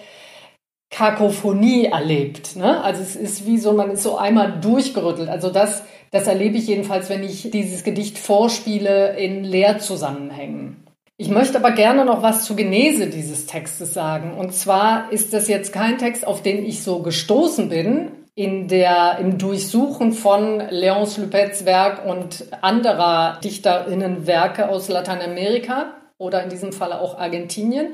Kakophonie 0.89 1.86
erlebt. 1.86 2.56
Ne? 2.56 2.84
Also 2.84 3.04
es 3.04 3.15
ist 3.15 3.45
wie 3.45 3.60
so, 3.60 3.73
man 3.73 3.91
ist 3.91 4.02
so 4.02 4.17
einmal 4.17 4.60
durchgerüttelt. 4.60 5.30
Also 5.30 5.52
das, 5.52 5.84
das 6.10 6.26
erlebe 6.26 6.58
ich 6.58 6.65
jedenfalls, 6.65 7.10
wenn 7.10 7.23
ich 7.23 7.52
dieses 7.52 7.84
Gedicht 7.84 8.17
vorspiele 8.17 9.15
in 9.17 9.43
Lehrzusammenhängen. 9.43 10.84
Ich 11.17 11.30
möchte 11.30 11.60
aber 11.60 11.71
gerne 11.71 12.06
noch 12.06 12.23
was 12.23 12.45
zur 12.45 12.56
Genese 12.56 13.06
dieses 13.06 13.45
Textes 13.45 13.93
sagen. 13.93 14.36
Und 14.36 14.56
zwar 14.56 15.12
ist 15.12 15.32
das 15.32 15.47
jetzt 15.47 15.71
kein 15.71 15.99
Text, 15.99 16.26
auf 16.26 16.41
den 16.41 16.65
ich 16.65 16.82
so 16.82 17.04
gestoßen 17.04 17.69
bin, 17.69 18.12
in 18.35 18.67
der, 18.67 19.17
im 19.19 19.37
Durchsuchen 19.37 20.11
von 20.11 20.59
Léonce 20.61 21.21
Lupets 21.21 21.65
Werk 21.65 22.05
und 22.05 22.45
anderer 22.61 23.39
Dichterinnenwerke 23.43 24.69
aus 24.69 24.89
Lateinamerika 24.89 25.93
oder 26.17 26.43
in 26.43 26.49
diesem 26.49 26.73
Falle 26.73 26.99
auch 26.99 27.19
Argentinien, 27.19 27.93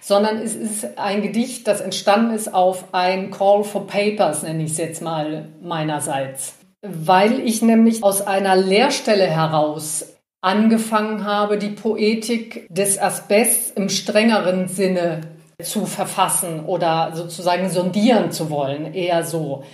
sondern 0.00 0.38
es 0.38 0.54
ist 0.54 0.98
ein 0.98 1.22
Gedicht, 1.22 1.66
das 1.66 1.80
entstanden 1.80 2.34
ist 2.34 2.52
auf 2.52 2.92
ein 2.92 3.30
Call 3.30 3.64
for 3.64 3.86
Papers, 3.86 4.42
nenne 4.42 4.64
ich 4.64 4.72
es 4.72 4.78
jetzt 4.78 5.02
mal 5.02 5.48
meinerseits. 5.62 6.54
Weil 6.82 7.40
ich 7.40 7.62
nämlich 7.62 8.04
aus 8.04 8.26
einer 8.26 8.56
Lehrstelle 8.56 9.26
heraus 9.26 10.14
angefangen 10.40 11.24
habe, 11.24 11.58
die 11.58 11.70
Poetik 11.70 12.66
des 12.70 12.98
Asbests 13.00 13.70
im 13.70 13.88
strengeren 13.88 14.68
Sinne 14.68 15.22
zu 15.62 15.86
verfassen 15.86 16.66
oder 16.66 17.10
sozusagen 17.14 17.68
sondieren 17.68 18.30
zu 18.30 18.48
wollen, 18.48 18.94
eher 18.94 19.24
so. 19.24 19.64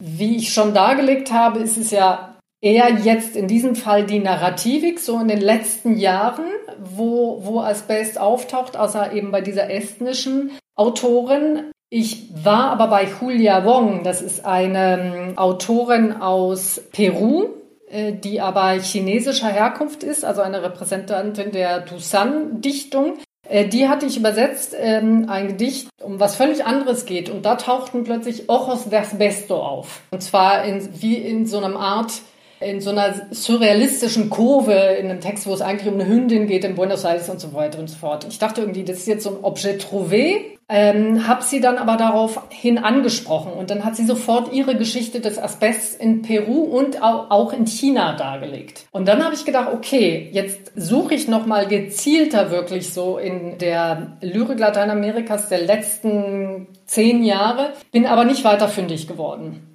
Wie 0.00 0.36
ich 0.36 0.52
schon 0.52 0.74
dargelegt 0.74 1.32
habe, 1.32 1.60
ist 1.60 1.76
es 1.76 1.92
ja 1.92 2.36
eher 2.60 2.90
jetzt 2.90 3.36
in 3.36 3.46
diesem 3.46 3.76
Fall 3.76 4.04
die 4.04 4.18
Narrativik, 4.18 4.98
so 4.98 5.20
in 5.20 5.28
den 5.28 5.40
letzten 5.40 5.96
Jahren, 5.96 6.46
wo, 6.78 7.44
wo 7.44 7.60
Asbest 7.60 8.18
auftaucht, 8.18 8.76
außer 8.76 9.12
eben 9.12 9.30
bei 9.30 9.40
dieser 9.40 9.70
estnischen 9.70 10.50
Autorin. 10.74 11.70
Ich 11.90 12.28
war 12.44 12.70
aber 12.70 12.88
bei 12.88 13.06
Julia 13.20 13.64
Wong, 13.64 14.02
das 14.02 14.20
ist 14.20 14.44
eine 14.44 15.00
ähm, 15.00 15.38
Autorin 15.38 16.12
aus 16.12 16.80
Peru, 16.92 17.46
äh, 17.88 18.12
die 18.12 18.40
aber 18.40 18.72
chinesischer 18.72 19.48
Herkunft 19.48 20.02
ist, 20.02 20.24
also 20.24 20.42
eine 20.42 20.62
Repräsentantin 20.62 21.52
der 21.52 21.80
Dusan-Dichtung. 21.80 23.14
Äh, 23.46 23.68
die 23.68 23.88
hatte 23.88 24.06
ich 24.06 24.16
übersetzt, 24.16 24.74
ähm, 24.78 25.26
ein 25.28 25.48
Gedicht, 25.48 25.88
um 26.02 26.20
was 26.20 26.36
völlig 26.36 26.64
anderes 26.64 27.06
geht. 27.06 27.30
Und 27.30 27.44
da 27.44 27.56
tauchten 27.56 28.04
plötzlich 28.04 28.48
Ojos 28.48 28.84
de 28.88 28.98
Asbesto 28.98 29.56
auf. 29.56 30.00
Und 30.10 30.22
zwar 30.22 30.64
in, 30.64 30.88
wie 31.00 31.16
in 31.16 31.46
so 31.46 31.58
einem 31.58 31.76
Art 31.76 32.12
in 32.60 32.80
so 32.80 32.90
einer 32.90 33.14
surrealistischen 33.30 34.30
Kurve 34.30 34.72
in 34.72 35.08
einem 35.08 35.20
Text, 35.20 35.46
wo 35.46 35.54
es 35.54 35.60
eigentlich 35.60 35.88
um 35.88 35.94
eine 35.94 36.08
Hündin 36.08 36.46
geht 36.48 36.64
in 36.64 36.74
Buenos 36.74 37.04
Aires 37.04 37.28
und 37.28 37.40
so 37.40 37.54
weiter 37.54 37.78
und 37.78 37.88
so 37.88 37.96
fort. 37.96 38.26
Ich 38.28 38.38
dachte 38.38 38.62
irgendwie, 38.62 38.82
das 38.82 38.98
ist 38.98 39.06
jetzt 39.06 39.24
so 39.24 39.30
ein 39.30 39.44
Objet 39.44 39.80
trouvé, 39.80 40.57
ähm, 40.68 41.26
habe 41.26 41.42
sie 41.42 41.60
dann 41.60 41.78
aber 41.78 41.96
daraufhin 41.96 42.78
angesprochen 42.78 43.52
und 43.52 43.70
dann 43.70 43.84
hat 43.84 43.96
sie 43.96 44.04
sofort 44.04 44.52
ihre 44.52 44.76
Geschichte 44.76 45.20
des 45.20 45.38
Asbests 45.38 45.94
in 45.94 46.20
Peru 46.20 46.60
und 46.60 47.02
auch 47.02 47.52
in 47.54 47.66
China 47.66 48.16
dargelegt. 48.16 48.86
Und 48.92 49.08
dann 49.08 49.24
habe 49.24 49.34
ich 49.34 49.46
gedacht, 49.46 49.68
okay, 49.72 50.28
jetzt 50.32 50.72
suche 50.76 51.14
ich 51.14 51.26
noch 51.26 51.46
mal 51.46 51.66
gezielter 51.66 52.50
wirklich 52.50 52.92
so 52.92 53.16
in 53.16 53.56
der 53.58 54.18
Lyrik 54.20 54.58
Lateinamerikas 54.58 55.48
der 55.48 55.62
letzten 55.62 56.66
zehn 56.84 57.24
Jahre, 57.24 57.72
bin 57.90 58.04
aber 58.04 58.24
nicht 58.24 58.44
weiter 58.44 58.68
fündig 58.68 59.08
geworden 59.08 59.68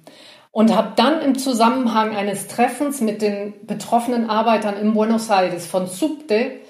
und 0.54 0.74
habe 0.74 0.92
dann 0.94 1.20
im 1.20 1.36
Zusammenhang 1.36 2.14
eines 2.14 2.46
Treffens 2.46 3.00
mit 3.00 3.20
den 3.20 3.66
betroffenen 3.66 4.30
Arbeitern 4.30 4.76
in 4.76 4.94
Buenos 4.94 5.28
Aires 5.28 5.66
von 5.66 5.88
Subte 5.88 6.60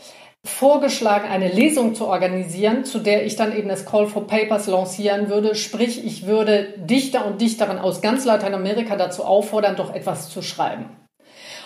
vorgeschlagen, 0.44 1.28
eine 1.28 1.48
Lesung 1.48 1.94
zu 1.94 2.07
organisieren, 2.07 2.85
zu 2.85 2.98
der 2.98 3.24
ich 3.24 3.37
dann 3.37 3.57
eben 3.57 3.68
das 3.68 3.87
Call 3.87 4.07
for 4.07 4.26
Papers 4.26 4.66
lancieren 4.66 5.28
würde. 5.28 5.54
Sprich, 5.54 6.04
ich 6.04 6.26
würde 6.26 6.74
Dichter 6.76 7.26
und 7.26 7.40
Dichterinnen 7.40 7.83
aus 7.83 8.02
ganz 8.02 8.24
Lateinamerika 8.24 8.96
dazu 8.96 9.24
auffordern, 9.24 9.76
doch 9.76 9.94
etwas 9.94 10.28
zu 10.28 10.42
schreiben. 10.42 10.85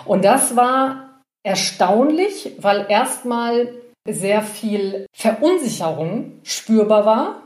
Und 0.04 0.24
das 0.24 0.54
war 0.54 1.20
erstaunlich, 1.42 2.52
weil 2.58 2.86
erstmal 2.88 3.74
sehr 4.08 4.42
viel 4.42 5.06
Verunsicherung 5.12 6.40
spürbar 6.44 7.04
war 7.04 7.42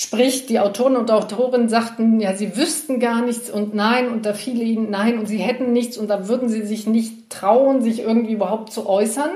Sprich, 0.00 0.46
die 0.46 0.60
Autoren 0.60 0.94
und 0.94 1.10
Autorinnen 1.10 1.68
sagten, 1.68 2.20
ja, 2.20 2.32
sie 2.32 2.56
wüssten 2.56 3.00
gar 3.00 3.20
nichts 3.20 3.50
und 3.50 3.74
nein, 3.74 4.12
und 4.12 4.26
da 4.26 4.32
fiel 4.32 4.62
ihnen 4.62 4.90
nein 4.90 5.18
und 5.18 5.26
sie 5.26 5.38
hätten 5.38 5.72
nichts 5.72 5.98
und 5.98 6.06
da 6.06 6.28
würden 6.28 6.48
sie 6.48 6.62
sich 6.62 6.86
nicht 6.86 7.30
trauen, 7.30 7.82
sich 7.82 7.98
irgendwie 8.02 8.34
überhaupt 8.34 8.72
zu 8.72 8.88
äußern. 8.88 9.30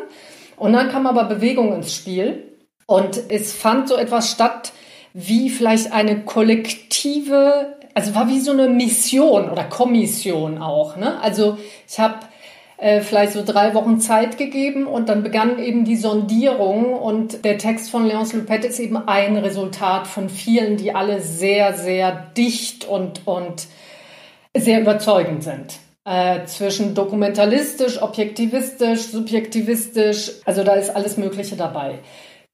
Und 0.57 0.73
dann 0.73 0.91
kam 0.91 1.07
aber 1.07 1.25
Bewegung 1.25 1.75
ins 1.75 1.95
Spiel 1.95 2.45
und 2.87 3.21
es 3.31 3.53
fand 3.53 3.89
so 3.89 3.97
etwas 3.97 4.31
statt 4.31 4.73
wie 5.15 5.51
vielleicht 5.51 5.93
eine 5.93 6.25
kollektive, 6.25 7.77
also 7.95 8.15
war 8.15 8.29
wie 8.29 8.41
so 8.41 8.53
eine 8.53 8.69
Mission 8.69 9.51
oder 9.51 9.65
Kommission 9.65 10.59
auch. 10.59 10.97
Ne? 10.97 11.21
Also 11.21 11.59
ich 11.89 11.99
habe 11.99 12.17
äh, 12.79 13.01
vielleicht 13.01 13.33
so 13.33 13.45
drei 13.45 13.75
Wochen 13.75 14.01
Zeit 14.01 14.39
gegeben 14.39 14.87
und 14.87 15.09
dann 15.09 15.23
begann 15.23 15.59
eben 15.59 15.85
die 15.85 15.97
Sondierung 15.97 16.95
und 16.95 17.45
der 17.45 17.59
Text 17.59 17.91
von 17.91 18.11
Léonce 18.11 18.37
Lupet 18.37 18.65
ist 18.65 18.81
eben 18.81 18.97
ein 18.97 19.37
Resultat 19.37 20.07
von 20.07 20.29
vielen, 20.29 20.79
die 20.79 20.95
alle 20.95 21.21
sehr, 21.21 21.75
sehr 21.75 22.11
dicht 22.37 22.85
und, 22.85 23.27
und 23.27 23.69
sehr 24.57 24.81
überzeugend 24.81 25.45
sind. 25.45 25.79
Äh, 26.05 26.47
zwischen 26.47 26.97
dokumentalistisch, 26.97 28.03
objektivistisch, 28.03 29.03
subjektivistisch, 29.03 30.33
also 30.45 30.65
da 30.65 30.75
ist 30.75 30.91
alles 30.91 31.17
Mögliche 31.17 31.55
dabei. 31.55 32.01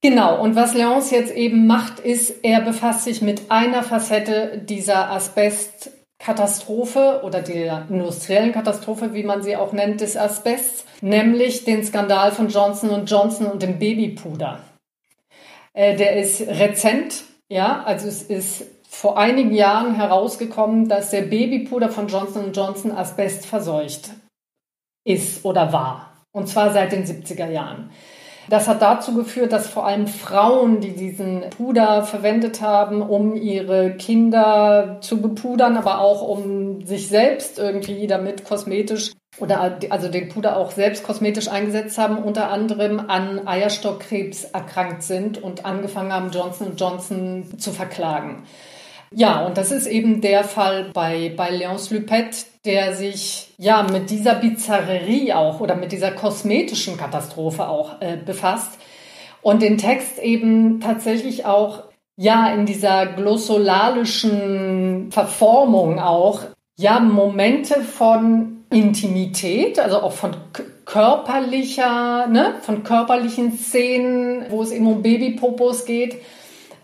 Genau, 0.03 0.41
und 0.41 0.55
was 0.55 0.75
Léonce 0.75 1.13
jetzt 1.13 1.35
eben 1.35 1.67
macht, 1.67 1.99
ist, 1.99 2.45
er 2.45 2.61
befasst 2.61 3.05
sich 3.05 3.23
mit 3.23 3.51
einer 3.51 3.83
Facette 3.83 4.61
dieser 4.65 5.11
Asbest- 5.11 5.91
Katastrophe 6.19 7.21
oder 7.23 7.43
der 7.43 7.87
industriellen 7.89 8.53
Katastrophe, 8.53 9.15
wie 9.15 9.23
man 9.23 9.43
sie 9.43 9.57
auch 9.57 9.73
nennt, 9.73 10.01
des 10.01 10.17
Asbests, 10.17 10.85
nämlich 11.01 11.65
den 11.65 11.85
Skandal 11.85 12.33
von 12.33 12.49
Johnson 12.49 13.07
Johnson 13.07 13.47
und 13.47 13.63
dem 13.63 13.79
Babypuder. 13.79 14.61
Äh, 15.73 15.97
der 15.97 16.17
ist 16.17 16.41
rezent, 16.41 17.23
ja, 17.49 17.85
also 17.85 18.09
es 18.09 18.23
ist 18.23 18.65
vor 18.89 19.19
einigen 19.19 19.53
Jahren 19.53 19.95
herausgekommen, 19.95 20.89
dass 20.89 21.11
der 21.11 21.23
Babypuder 21.23 21.89
von 21.89 22.09
Johnson 22.09 22.53
Johnson 22.53 22.93
Asbest 22.93 23.47
verseucht 23.47 24.11
ist 25.05 25.45
oder 25.45 25.73
war. 25.73 26.13
Und 26.33 26.49
zwar 26.49 26.73
seit 26.73 26.93
den 26.93 27.05
70er 27.05 27.49
Jahren. 27.51 27.91
Das 28.49 28.67
hat 28.67 28.81
dazu 28.81 29.15
geführt, 29.15 29.53
dass 29.53 29.69
vor 29.69 29.87
allem 29.87 30.07
Frauen, 30.07 30.81
die 30.81 30.93
diesen 30.93 31.45
Puder 31.51 32.03
verwendet 32.03 32.63
haben, 32.63 33.03
um 33.03 33.37
ihre 33.37 33.93
Kinder 33.97 34.99
zu 35.03 35.21
bepudern, 35.21 35.77
aber 35.77 36.01
auch 36.01 36.23
um 36.23 36.87
sich 36.87 37.09
selbst 37.09 37.59
irgendwie 37.59 38.07
damit 38.07 38.45
kosmetisch 38.45 39.13
oder 39.39 39.79
also 39.91 40.09
den 40.09 40.31
Puder 40.31 40.57
auch 40.57 40.71
selbst 40.71 41.05
kosmetisch 41.05 41.49
eingesetzt 41.49 41.99
haben, 41.99 42.19
unter 42.19 42.51
anderem 42.51 43.01
an 43.09 43.47
Eierstockkrebs 43.47 44.45
erkrankt 44.45 45.03
sind 45.03 45.43
und 45.43 45.65
angefangen 45.67 46.13
haben, 46.13 46.31
Johnson 46.31 46.75
Johnson 46.77 47.59
zu 47.59 47.71
verklagen. 47.73 48.45
Ja, 49.15 49.47
und 49.47 49.57
das 49.57 49.73
ist 49.73 49.87
eben 49.87 50.21
der 50.21 50.45
Fall 50.45 50.91
bei, 50.93 51.33
bei 51.35 51.51
Léonce 51.51 51.95
Lupet, 51.95 52.47
der 52.65 52.95
sich 52.95 53.55
ja 53.57 53.83
mit 53.83 54.11
dieser 54.11 54.35
Bizarrerie 54.35 55.33
auch 55.33 55.61
oder 55.61 55.75
mit 55.75 55.93
dieser 55.93 56.11
kosmetischen 56.11 56.97
Katastrophe 56.97 57.69
auch 57.69 58.01
äh, 58.01 58.17
befasst 58.17 58.79
und 59.41 59.63
den 59.63 59.79
Text 59.79 60.19
eben 60.19 60.81
tatsächlich 60.81 61.47
auch 61.47 61.85
ja 62.17 62.53
in 62.53 62.67
dieser 62.67 63.07
glossolalischen 63.07 65.11
Verformung 65.11 65.99
auch 65.99 66.43
ja 66.77 67.01
Momente 67.01 67.81
von 67.81 68.65
Intimität, 68.71 69.79
also 69.79 70.03
auch 70.03 70.13
von 70.13 70.37
körperlicher, 70.85 72.27
ne, 72.27 72.55
von 72.61 72.83
körperlichen 72.83 73.57
Szenen, 73.57 74.45
wo 74.51 74.63
es 74.63 74.73
eben 74.73 74.87
um 74.87 75.03
Babypopos 75.03 75.87
geht, 75.87 76.21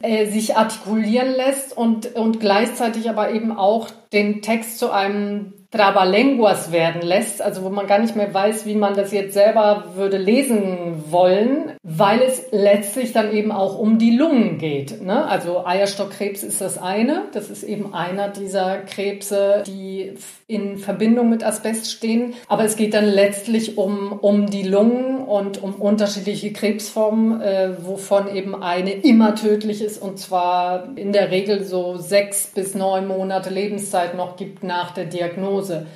äh, 0.05 0.27
sich 0.27 0.57
artikulieren 0.57 1.33
lässt 1.33 1.75
und, 1.75 2.15
und 2.15 2.39
gleichzeitig 2.39 3.09
aber 3.09 3.31
eben 3.33 3.57
auch 3.57 3.89
den 4.13 4.43
Text 4.43 4.79
zu 4.79 4.91
einem 4.91 5.64
Trabalenguas 5.75 6.71
werden 6.71 7.03
lässt, 7.03 7.43
also 7.43 7.65
wo 7.65 7.69
man 7.69 7.89
gar 7.89 7.99
nicht 7.99 8.15
mehr 8.15 8.33
weiß, 8.33 8.65
wie 8.65 8.77
man 8.77 8.95
das 8.95 9.11
jetzt 9.11 9.35
selber 9.35 9.85
würde 9.97 10.19
lesen 10.19 11.05
wollen, 11.11 11.73
weil 11.83 12.23
es 12.23 12.45
letztlich 12.53 13.13
dann 13.13 13.33
eben 13.33 13.51
auch 13.51 13.77
um 13.77 13.99
die 13.99 14.17
Lungen 14.17 14.59
geht. 14.59 15.03
Ne? 15.03 15.27
Also 15.27 15.67
Eierstockkrebs 15.67 16.45
ist 16.45 16.61
das 16.61 16.79
eine, 16.79 17.23
das 17.33 17.51
ist 17.51 17.65
eben 17.65 17.93
einer 17.93 18.29
dieser 18.29 18.79
Krebse, 18.79 19.65
die 19.67 20.15
in 20.47 20.77
Verbindung 20.77 21.31
mit 21.31 21.43
Asbest 21.43 21.91
stehen, 21.91 22.35
aber 22.47 22.65
es 22.65 22.77
geht 22.77 22.95
dann 22.95 23.07
letztlich 23.07 23.77
um, 23.77 24.13
um 24.13 24.47
die 24.47 24.63
Lungen 24.63 25.25
und 25.25 25.61
um 25.63 25.75
unterschiedliche 25.75 26.53
Krebsformen, 26.53 27.41
äh, 27.41 27.71
wovon 27.81 28.35
eben 28.35 28.63
eine 28.63 28.93
immer 28.93 29.35
tödlich 29.35 29.83
ist 29.83 30.01
und 30.01 30.19
zwar 30.19 30.97
in 30.97 31.13
der 31.13 31.31
Regel 31.31 31.65
so 31.65 31.97
sechs 31.97 32.47
bis 32.47 32.75
neun 32.75 33.09
Monate 33.09 33.51
Lebenszeit 33.51 34.15
noch 34.17 34.37
gibt 34.37 34.63
nach 34.63 34.93
der 34.93 35.07
Diagnose. 35.07 35.64
Diagnose. 35.65 35.87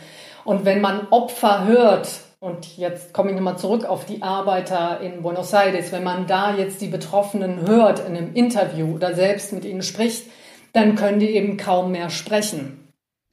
Und 0.44 0.64
wenn 0.64 0.80
man 0.80 1.08
Opfer 1.10 1.66
hört, 1.66 2.08
und 2.40 2.78
jetzt 2.78 3.12
komme 3.12 3.30
ich 3.30 3.36
nochmal 3.36 3.58
zurück 3.58 3.84
auf 3.84 4.04
die 4.04 4.22
Arbeiter 4.22 5.00
in 5.00 5.22
Buenos 5.22 5.52
Aires, 5.52 5.92
wenn 5.92 6.04
man 6.04 6.26
da 6.26 6.54
jetzt 6.56 6.80
die 6.80 6.86
Betroffenen 6.86 7.66
hört 7.66 8.00
in 8.00 8.16
einem 8.16 8.34
Interview 8.34 8.94
oder 8.94 9.14
selbst 9.14 9.52
mit 9.52 9.64
ihnen 9.64 9.82
spricht, 9.82 10.26
dann 10.72 10.94
können 10.94 11.18
die 11.18 11.30
eben 11.30 11.56
kaum 11.56 11.92
mehr 11.92 12.10
sprechen. 12.10 12.84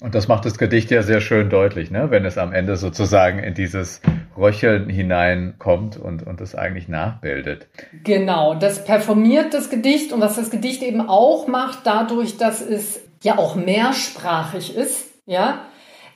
Und 0.02 0.14
das 0.14 0.28
macht 0.28 0.44
das 0.44 0.58
Gedicht 0.58 0.92
ja 0.92 1.04
sehr 1.04 1.22
schön 1.22 1.50
deutlich, 1.50 1.90
ne? 1.90 2.12
wenn 2.12 2.26
es 2.26 2.38
am 2.38 2.52
Ende 2.52 2.76
sozusagen 2.76 3.40
in 3.40 3.54
dieses 3.54 4.02
Röcheln 4.36 4.90
hineinkommt 4.90 5.96
und, 5.96 6.28
und 6.28 6.42
es 6.42 6.54
eigentlich 6.54 6.90
nachbildet. 6.90 7.70
Genau, 8.04 8.56
das 8.56 8.84
performiert 8.84 9.54
das 9.54 9.70
Gedicht 9.70 10.12
und 10.12 10.20
was 10.20 10.36
das 10.36 10.50
Gedicht 10.50 10.84
eben 10.84 11.08
auch 11.08 11.48
macht, 11.48 11.80
dadurch, 11.86 12.38
dass 12.38 12.60
es 12.60 13.00
ja 13.24 13.38
auch 13.38 13.56
mehrsprachig 13.56 14.76
ist, 14.76 15.06
ja, 15.26 15.66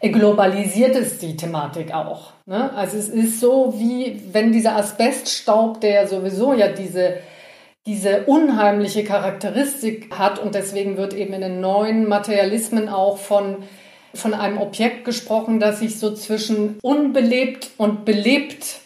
globalisiert 0.02 0.96
ist 0.96 1.22
die 1.22 1.36
Thematik 1.36 1.94
auch. 1.94 2.32
Ne? 2.46 2.74
Also 2.74 2.98
es 2.98 3.10
ist 3.10 3.40
so, 3.40 3.74
wie 3.78 4.22
wenn 4.32 4.52
dieser 4.52 4.76
Asbeststaub, 4.78 5.82
der 5.82 6.08
sowieso 6.08 6.54
ja 6.54 6.70
diese, 6.70 7.18
diese 7.86 8.24
unheimliche 8.24 9.04
Charakteristik 9.04 10.18
hat 10.18 10.40
und 10.40 10.56
deswegen 10.56 10.96
wird 10.96 11.14
eben 11.14 11.34
in 11.34 11.42
den 11.42 11.60
neuen 11.60 12.08
Materialismen 12.08 12.88
auch 12.88 13.18
von, 13.18 13.58
von 14.14 14.34
einem 14.34 14.58
Objekt 14.58 15.04
gesprochen, 15.04 15.60
das 15.60 15.80
sich 15.80 16.00
so 16.00 16.14
zwischen 16.14 16.78
unbelebt 16.82 17.72
und 17.78 18.06
belebt 18.06 18.80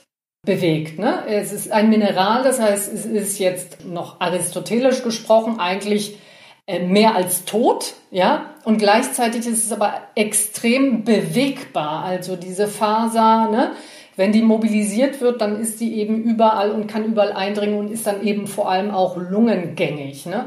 bewegt. 0.45 0.99
Ne? 0.99 1.23
Es 1.28 1.54
ist 1.54 1.71
ein 1.71 1.89
Mineral, 1.89 2.43
das 2.43 2.60
heißt, 2.60 2.91
es 2.91 3.06
ist 3.06 3.39
jetzt 3.39 3.86
noch 3.86 4.19
aristotelisch 4.19 5.04
gesprochen 5.04 5.60
eigentlich 5.60 6.17
äh, 6.65 6.80
mehr 6.80 7.15
als 7.15 7.45
tot, 7.45 7.93
ja, 8.12 8.53
und 8.63 8.78
gleichzeitig 8.78 9.45
ist 9.47 9.65
es 9.65 9.71
aber 9.71 9.93
extrem 10.15 11.04
bewegbar. 11.04 12.04
Also 12.04 12.36
diese 12.36 12.67
Faser, 12.67 13.49
ne, 13.49 13.71
wenn 14.15 14.32
die 14.32 14.41
mobilisiert 14.41 15.21
wird, 15.21 15.41
dann 15.41 15.60
ist 15.60 15.80
die 15.82 15.95
eben 15.99 16.23
überall 16.23 16.71
und 16.71 16.88
kann 16.88 17.06
überall 17.06 17.34
eindringen 17.34 17.78
und 17.78 17.91
ist 17.91 18.08
dann 18.08 18.23
eben 18.23 18.47
vor 18.47 18.69
allem 18.69 18.91
auch 18.91 19.17
lungengängig, 19.17 20.26
ne. 20.26 20.45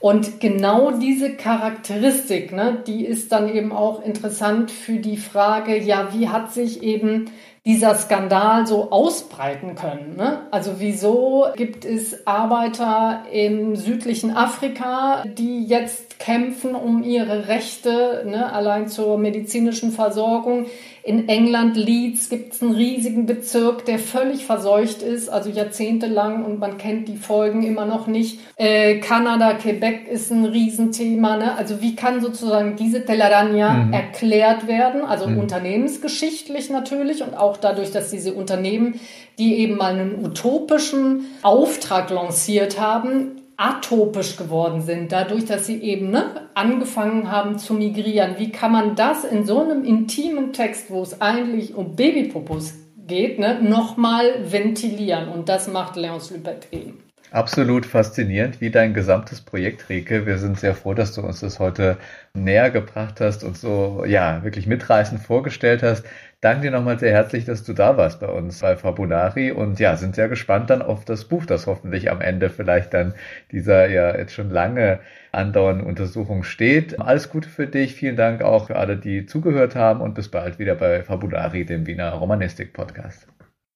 Und 0.00 0.38
genau 0.38 0.90
diese 0.90 1.34
Charakteristik, 1.34 2.52
ne, 2.52 2.82
die 2.86 3.06
ist 3.06 3.32
dann 3.32 3.48
eben 3.48 3.72
auch 3.72 4.04
interessant 4.04 4.70
für 4.70 4.96
die 4.96 5.16
Frage, 5.16 5.78
ja, 5.78 6.08
wie 6.12 6.28
hat 6.28 6.52
sich 6.52 6.82
eben 6.82 7.30
dieser 7.66 7.94
Skandal 7.94 8.66
so 8.66 8.90
ausbreiten 8.90 9.74
können. 9.74 10.16
Ne? 10.16 10.42
Also 10.50 10.74
wieso 10.80 11.46
gibt 11.56 11.86
es 11.86 12.26
Arbeiter 12.26 13.22
im 13.32 13.74
südlichen 13.74 14.36
Afrika, 14.36 15.24
die 15.26 15.64
jetzt 15.64 16.18
kämpfen 16.18 16.74
um 16.74 17.02
ihre 17.02 17.48
Rechte, 17.48 18.24
ne, 18.26 18.52
allein 18.52 18.88
zur 18.88 19.16
medizinischen 19.16 19.92
Versorgung, 19.92 20.66
In 21.06 21.28
England, 21.28 21.76
Leeds, 21.76 22.30
gibt 22.30 22.54
es 22.54 22.62
einen 22.62 22.72
riesigen 22.72 23.26
Bezirk, 23.26 23.84
der 23.84 23.98
völlig 23.98 24.46
verseucht 24.46 25.02
ist, 25.02 25.28
also 25.28 25.50
jahrzehntelang 25.50 26.46
und 26.46 26.58
man 26.58 26.78
kennt 26.78 27.08
die 27.08 27.18
Folgen 27.18 27.62
immer 27.62 27.84
noch 27.84 28.06
nicht. 28.06 28.40
Äh, 28.56 29.00
Kanada, 29.00 29.52
Quebec 29.52 30.08
ist 30.08 30.32
ein 30.32 30.46
Riesenthema. 30.46 31.36
Ne? 31.36 31.58
Also 31.58 31.82
wie 31.82 31.94
kann 31.94 32.22
sozusagen 32.22 32.76
diese 32.76 33.00
Telaraña 33.00 33.84
mhm. 33.84 33.92
erklärt 33.92 34.66
werden? 34.66 35.02
Also 35.02 35.26
mhm. 35.28 35.40
unternehmensgeschichtlich 35.40 36.70
natürlich 36.70 37.22
und 37.22 37.36
auch 37.36 37.58
dadurch, 37.58 37.92
dass 37.92 38.10
diese 38.10 38.32
Unternehmen, 38.32 38.98
die 39.38 39.58
eben 39.58 39.76
mal 39.76 39.92
einen 39.92 40.24
utopischen 40.24 41.26
Auftrag 41.42 42.08
lanciert 42.08 42.80
haben, 42.80 43.42
atopisch 43.56 44.36
geworden 44.36 44.80
sind, 44.82 45.12
dadurch, 45.12 45.44
dass 45.44 45.66
sie 45.66 45.82
eben 45.82 46.10
ne, 46.10 46.48
angefangen 46.54 47.30
haben 47.30 47.58
zu 47.58 47.74
migrieren. 47.74 48.36
Wie 48.38 48.50
kann 48.50 48.72
man 48.72 48.96
das 48.96 49.24
in 49.24 49.44
so 49.44 49.62
einem 49.62 49.84
intimen 49.84 50.52
Text, 50.52 50.90
wo 50.90 51.02
es 51.02 51.20
eigentlich 51.20 51.74
um 51.74 51.96
Babypopos 51.96 52.74
geht, 53.06 53.38
ne, 53.38 53.60
nochmal 53.62 54.50
ventilieren? 54.50 55.28
Und 55.28 55.48
das 55.48 55.68
macht 55.68 55.96
Léonce 55.96 56.32
Lupet 56.34 56.68
eben. 56.72 57.04
Absolut 57.30 57.84
faszinierend, 57.84 58.60
wie 58.60 58.70
dein 58.70 58.94
gesamtes 58.94 59.40
Projekt, 59.40 59.88
Rike. 59.88 60.24
Wir 60.24 60.38
sind 60.38 60.60
sehr 60.60 60.72
froh, 60.76 60.94
dass 60.94 61.14
du 61.14 61.22
uns 61.22 61.40
das 61.40 61.58
heute 61.58 61.96
näher 62.32 62.70
gebracht 62.70 63.20
hast 63.20 63.42
und 63.42 63.58
so, 63.58 64.04
ja, 64.06 64.44
wirklich 64.44 64.68
mitreißend 64.68 65.20
vorgestellt 65.20 65.82
hast. 65.82 66.04
Danke 66.44 66.60
dir 66.60 66.72
nochmal 66.72 66.98
sehr 66.98 67.10
herzlich, 67.10 67.46
dass 67.46 67.64
du 67.64 67.72
da 67.72 67.96
warst 67.96 68.20
bei 68.20 68.26
uns 68.26 68.60
bei 68.60 68.76
Fabunari 68.76 69.50
und 69.50 69.80
ja, 69.80 69.96
sind 69.96 70.14
sehr 70.14 70.28
gespannt 70.28 70.68
dann 70.68 70.82
auf 70.82 71.06
das 71.06 71.24
Buch, 71.24 71.46
das 71.46 71.66
hoffentlich 71.66 72.10
am 72.10 72.20
Ende 72.20 72.50
vielleicht 72.50 72.92
dann 72.92 73.14
dieser 73.50 73.88
ja 73.88 74.14
jetzt 74.14 74.34
schon 74.34 74.50
lange 74.50 75.00
andauernden 75.32 75.86
Untersuchung 75.86 76.42
steht. 76.42 77.00
Alles 77.00 77.30
Gute 77.30 77.48
für 77.48 77.66
dich. 77.66 77.94
Vielen 77.94 78.16
Dank 78.16 78.42
auch 78.42 78.66
für 78.66 78.76
alle, 78.76 78.98
die 78.98 79.24
zugehört 79.24 79.74
haben 79.74 80.02
und 80.02 80.14
bis 80.14 80.28
bald 80.28 80.58
wieder 80.58 80.74
bei 80.74 81.02
Fabunari, 81.02 81.64
dem 81.64 81.86
Wiener 81.86 82.12
Romanistik 82.12 82.74
Podcast. 82.74 83.26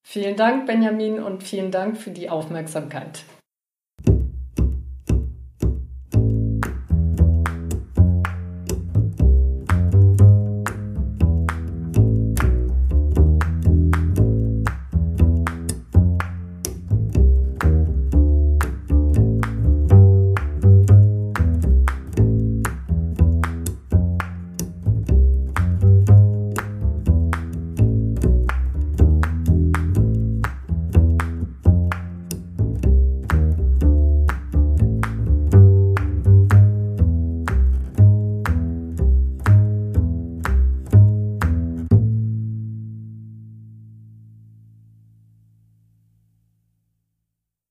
Vielen 0.07 0.37
Dank, 0.37 0.67
Benjamin, 0.67 1.23
und 1.23 1.43
vielen 1.43 1.71
Dank 1.71 1.97
für 1.97 2.11
die 2.11 2.29
Aufmerksamkeit. 2.29 3.25